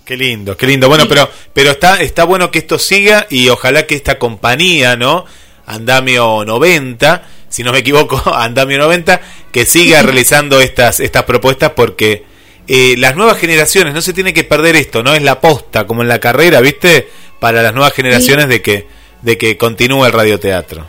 [0.04, 0.88] Qué lindo, qué lindo.
[0.88, 5.26] Bueno, pero pero está está bueno que esto siga y ojalá que esta compañía, ¿no?
[5.66, 9.22] Andamio 90 si no me equivoco, Andamio 90,
[9.52, 12.26] que siga realizando estas, estas propuestas porque
[12.68, 16.02] eh, las nuevas generaciones, no se tiene que perder esto, no es la posta, como
[16.02, 17.10] en la carrera, ¿viste?
[17.40, 18.88] Para las nuevas generaciones de que,
[19.22, 20.88] de que continúe el radioteatro.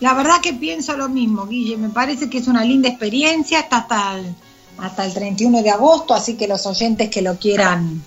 [0.00, 3.78] La verdad que pienso lo mismo, Guille, me parece que es una linda experiencia, está
[3.78, 4.34] hasta el,
[4.78, 8.02] hasta el 31 de agosto, así que los oyentes que lo quieran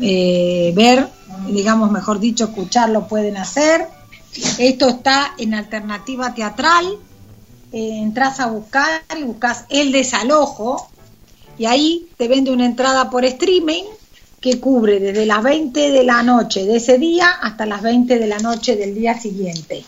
[0.00, 1.08] eh, ver,
[1.48, 3.86] digamos, mejor dicho, escucharlo pueden hacer
[4.58, 6.86] esto está en alternativa teatral.
[7.72, 10.90] Eh, entras a buscar y buscas el desalojo
[11.56, 13.84] y ahí te vende una entrada por streaming
[14.40, 18.26] que cubre desde las 20 de la noche de ese día hasta las 20 de
[18.26, 19.84] la noche del día siguiente.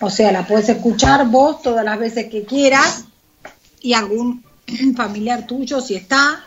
[0.00, 3.04] O sea, la puedes escuchar vos todas las veces que quieras
[3.80, 4.44] y algún
[4.96, 6.44] familiar tuyo si está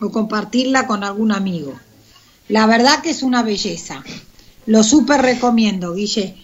[0.00, 1.74] o compartirla con algún amigo.
[2.48, 4.04] La verdad que es una belleza.
[4.66, 6.34] Lo súper recomiendo, Guille.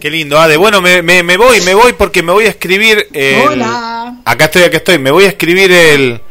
[0.00, 0.56] Qué lindo, Ade.
[0.56, 3.08] Bueno, me, me, voy, me voy porque me voy a escribir.
[3.46, 4.20] Hola.
[4.24, 4.98] Acá estoy, acá estoy.
[4.98, 6.22] Me voy a escribir el,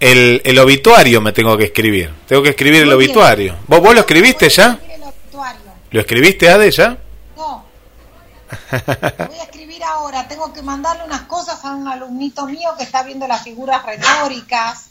[0.00, 2.12] el, obituario, me tengo que escribir.
[2.26, 3.56] Tengo que escribir el obituario.
[3.68, 4.78] ¿Vos, ¿Vos lo escribiste ya?
[5.90, 6.98] ¿Lo escribiste, Ade, ya?
[7.36, 7.64] No.
[8.70, 10.26] voy a escribir ahora.
[10.26, 14.90] Tengo que mandarle unas cosas a un alumnito mío que está viendo las figuras retóricas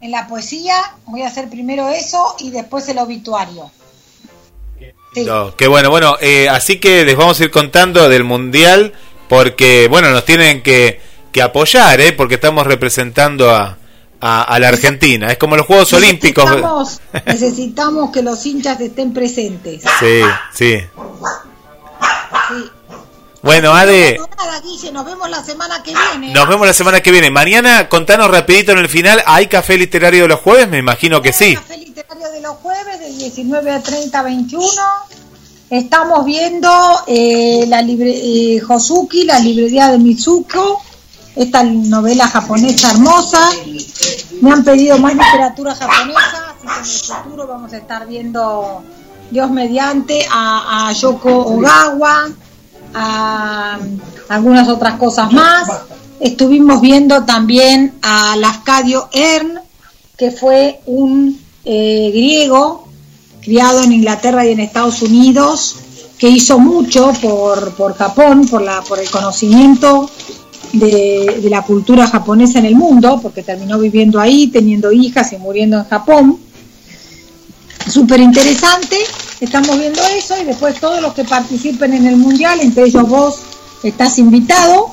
[0.00, 0.76] en la poesía.
[1.06, 3.70] Voy a hacer primero eso y después el obituario.
[5.14, 8.94] Qué bueno, bueno, eh, así que les vamos a ir contando del Mundial
[9.28, 11.00] porque, bueno, nos tienen que,
[11.30, 12.12] que apoyar, ¿eh?
[12.12, 13.76] porque estamos representando a,
[14.20, 15.30] a, la Argentina.
[15.30, 17.00] Es como los Juegos Olímpicos.
[17.26, 19.82] Necesitamos que los hinchas estén presentes.
[20.00, 20.20] Sí,
[20.54, 20.78] sí.
[23.42, 24.18] Bueno, Ade.
[24.92, 26.32] nos vemos la semana que viene.
[26.32, 27.30] Nos vemos la semana que viene.
[27.30, 30.68] Mañana, contanos rapidito en el final, ¿hay café literario de los jueves?
[30.68, 31.54] Me imagino que sí.
[31.56, 34.66] Café literario de los jueves, del 19 a 30, 21.
[35.70, 36.68] Estamos viendo
[37.06, 38.62] eh, la libre, eh,
[39.24, 40.82] la librería de Mitsuko,
[41.34, 43.40] esta novela japonesa hermosa.
[44.42, 48.82] Me han pedido más literatura japonesa, así que en el futuro vamos a estar viendo,
[49.30, 52.28] Dios mediante, a, a Yoko Ogawa
[52.92, 53.78] a
[54.28, 55.66] algunas otras cosas más.
[56.20, 59.60] Estuvimos viendo también a Lascadio Ern,
[60.18, 62.88] que fue un eh, griego
[63.42, 65.76] criado en Inglaterra y en Estados Unidos,
[66.16, 70.08] que hizo mucho por, por Japón, por, la, por el conocimiento
[70.72, 75.38] de, de, la cultura japonesa en el mundo, porque terminó viviendo ahí, teniendo hijas y
[75.38, 76.38] muriendo en Japón.
[77.88, 78.96] Súper interesante.
[79.40, 83.40] Estamos viendo eso y después todos los que participen en el mundial, entre ellos vos
[83.82, 84.86] estás invitado,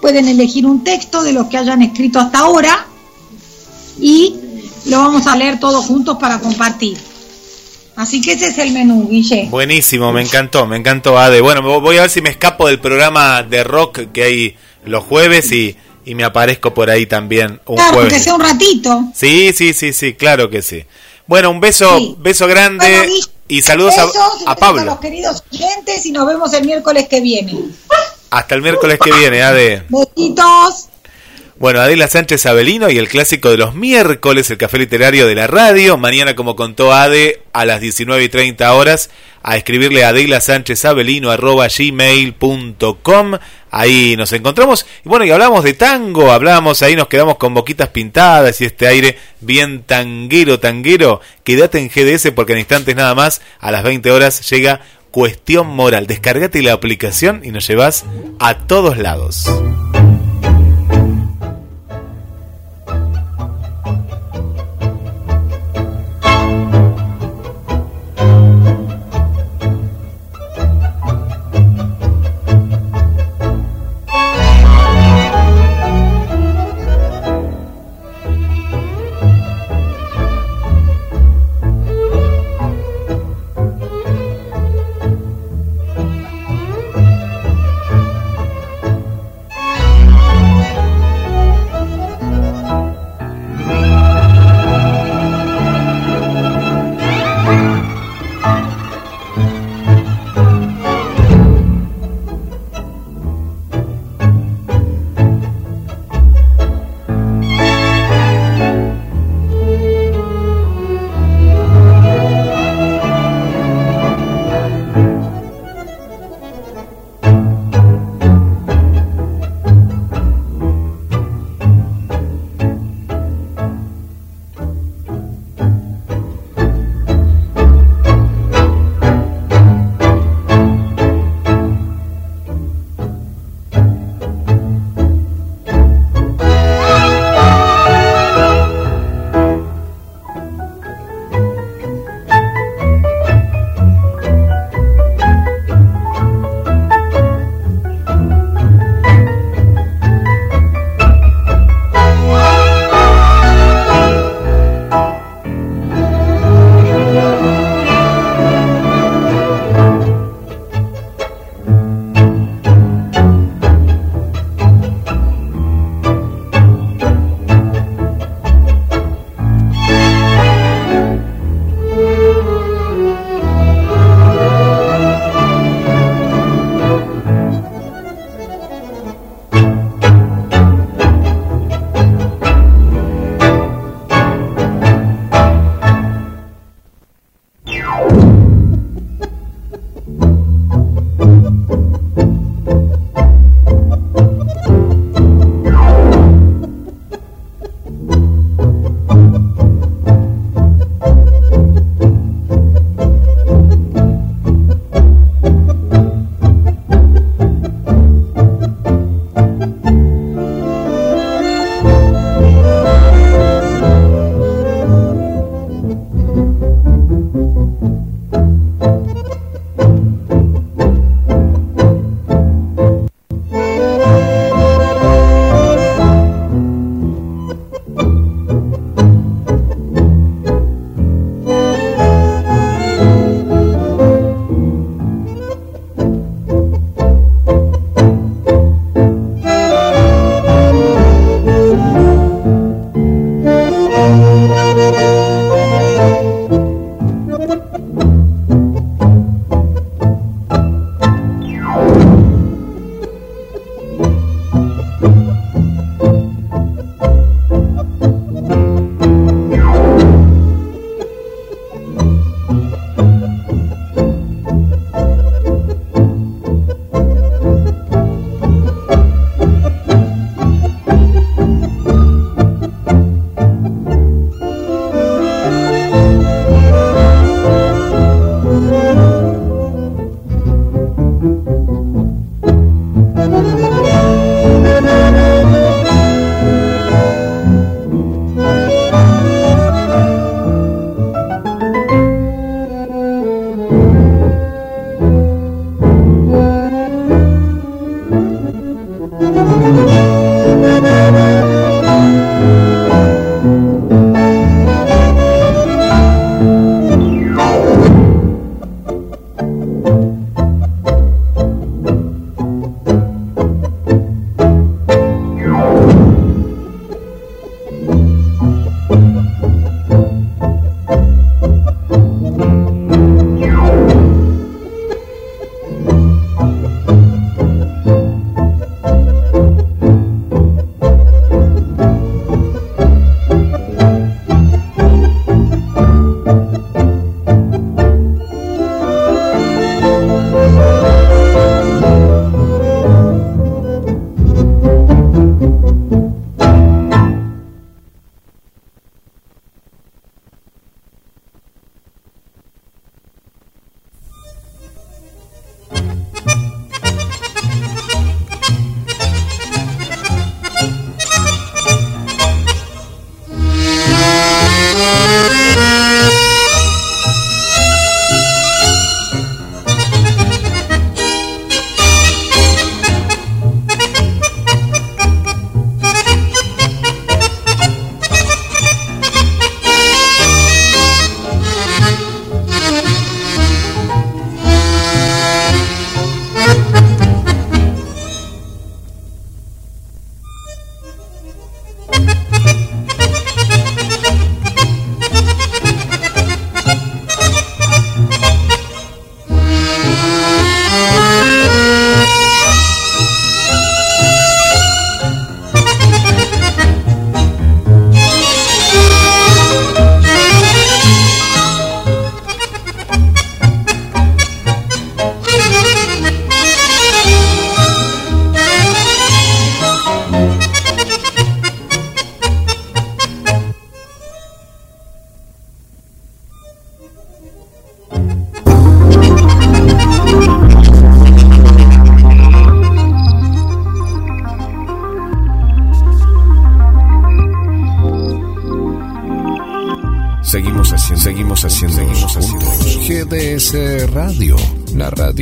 [0.00, 2.86] pueden elegir un texto de los que hayan escrito hasta ahora
[4.00, 4.36] y
[4.86, 6.98] lo vamos a leer todos juntos para compartir.
[7.96, 9.46] Así que ese es el menú, Guille.
[9.50, 11.40] Buenísimo, me encantó, me encantó, Ade.
[11.40, 15.52] Bueno, voy a ver si me escapo del programa de rock que hay los jueves
[15.52, 15.76] y,
[16.06, 18.12] me aparezco por ahí también un claro, jueves.
[18.12, 19.04] que sea un ratito.
[19.14, 20.84] Sí, sí, sí, sí, claro que sí.
[21.26, 23.08] Bueno, un beso, beso grande.
[23.46, 23.94] Y saludos
[24.46, 24.82] a, Pablo.
[24.82, 27.58] A los queridos oyentes y nos vemos el miércoles que viene.
[28.30, 29.84] Hasta el miércoles que viene, Ade.
[29.88, 30.88] Besitos.
[31.56, 35.46] Bueno, Adela Sánchez Abelino y el clásico de los miércoles, el café literario de la
[35.46, 35.96] radio.
[35.96, 39.08] Mañana, como contó Ade, a las 19 y 30 horas,
[39.44, 40.82] a escribirle a Adela Sánchez
[41.78, 43.38] gmail.com.
[43.70, 44.84] Ahí nos encontramos.
[45.04, 48.88] Y bueno, y hablamos de tango, hablamos, ahí nos quedamos con boquitas pintadas y este
[48.88, 51.20] aire bien tanguero, tanguero.
[51.44, 54.80] Quédate en GDS porque en instantes nada más, a las 20 horas, llega
[55.12, 56.08] Cuestión Moral.
[56.08, 58.04] Descargate la aplicación y nos llevas
[58.40, 59.48] a todos lados.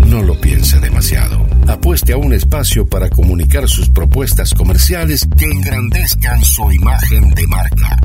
[0.06, 1.46] No lo piense demasiado.
[1.66, 7.98] Apueste a un espacio para comunicar sus propuestas comerciales que engrandezcan su imagen de marca.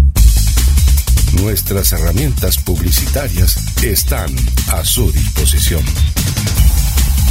[1.41, 4.33] Nuestras herramientas publicitarias están
[4.71, 5.83] a su disposición.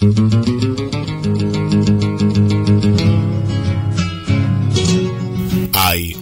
[0.00, 0.06] Hay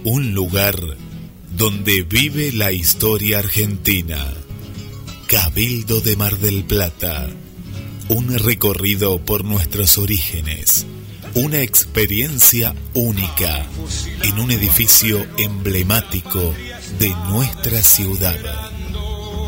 [0.04, 0.80] un lugar
[1.54, 4.32] donde vive la historia argentina.
[5.26, 7.28] Cabildo de Mar del Plata.
[8.08, 10.86] Un recorrido por nuestros orígenes.
[11.34, 13.66] Una experiencia única
[14.22, 16.54] en un edificio emblemático
[16.98, 18.38] de nuestra ciudad.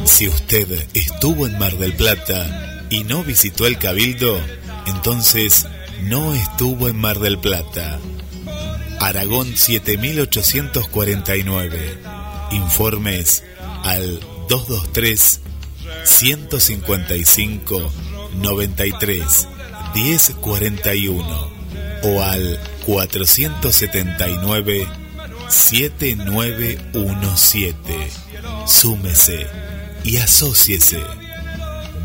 [0.04, 4.38] Si usted estuvo en Mar del Plata y no visitó el Cabildo,
[4.86, 5.66] entonces
[6.02, 7.98] no estuvo en Mar del Plata.
[9.00, 11.98] Aragón 7849.
[12.52, 13.42] Informes
[13.84, 15.40] al 223
[16.04, 17.92] 155
[18.36, 19.48] 93
[19.94, 21.50] 1041
[22.02, 24.86] o al 479
[25.48, 28.10] 7917.
[28.66, 29.46] Súmese
[30.04, 31.27] y asóciese.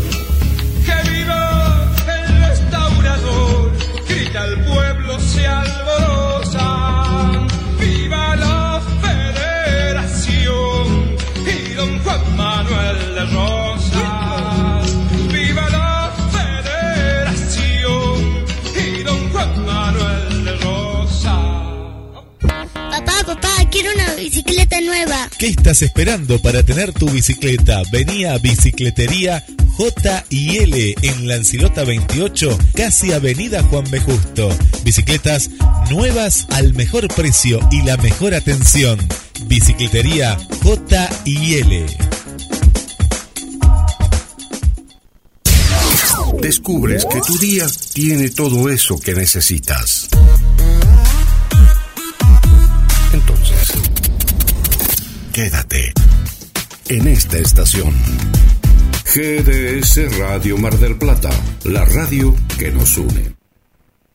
[0.83, 3.71] Que viva el restaurador,
[4.09, 6.67] grita el pueblo, se alborosa.
[7.79, 10.87] Viva la federación
[11.45, 13.25] y don Juan Manuel de
[24.21, 25.29] bicicleta nueva.
[25.37, 27.81] ¿Qué estás esperando para tener tu bicicleta?
[27.91, 29.43] Vení a Bicicletería
[29.77, 33.99] J y L en Lancilota 28, casi Avenida Juan B.
[33.99, 34.55] Justo.
[34.83, 35.49] Bicicletas
[35.89, 38.99] nuevas al mejor precio y la mejor atención.
[39.47, 41.85] Bicicletería J y L.
[46.41, 50.09] Descubres que tu día tiene todo eso que necesitas.
[55.31, 55.93] Quédate
[56.89, 57.93] en esta estación.
[59.05, 61.29] GDS Radio Mar del Plata,
[61.63, 63.40] la radio que nos une.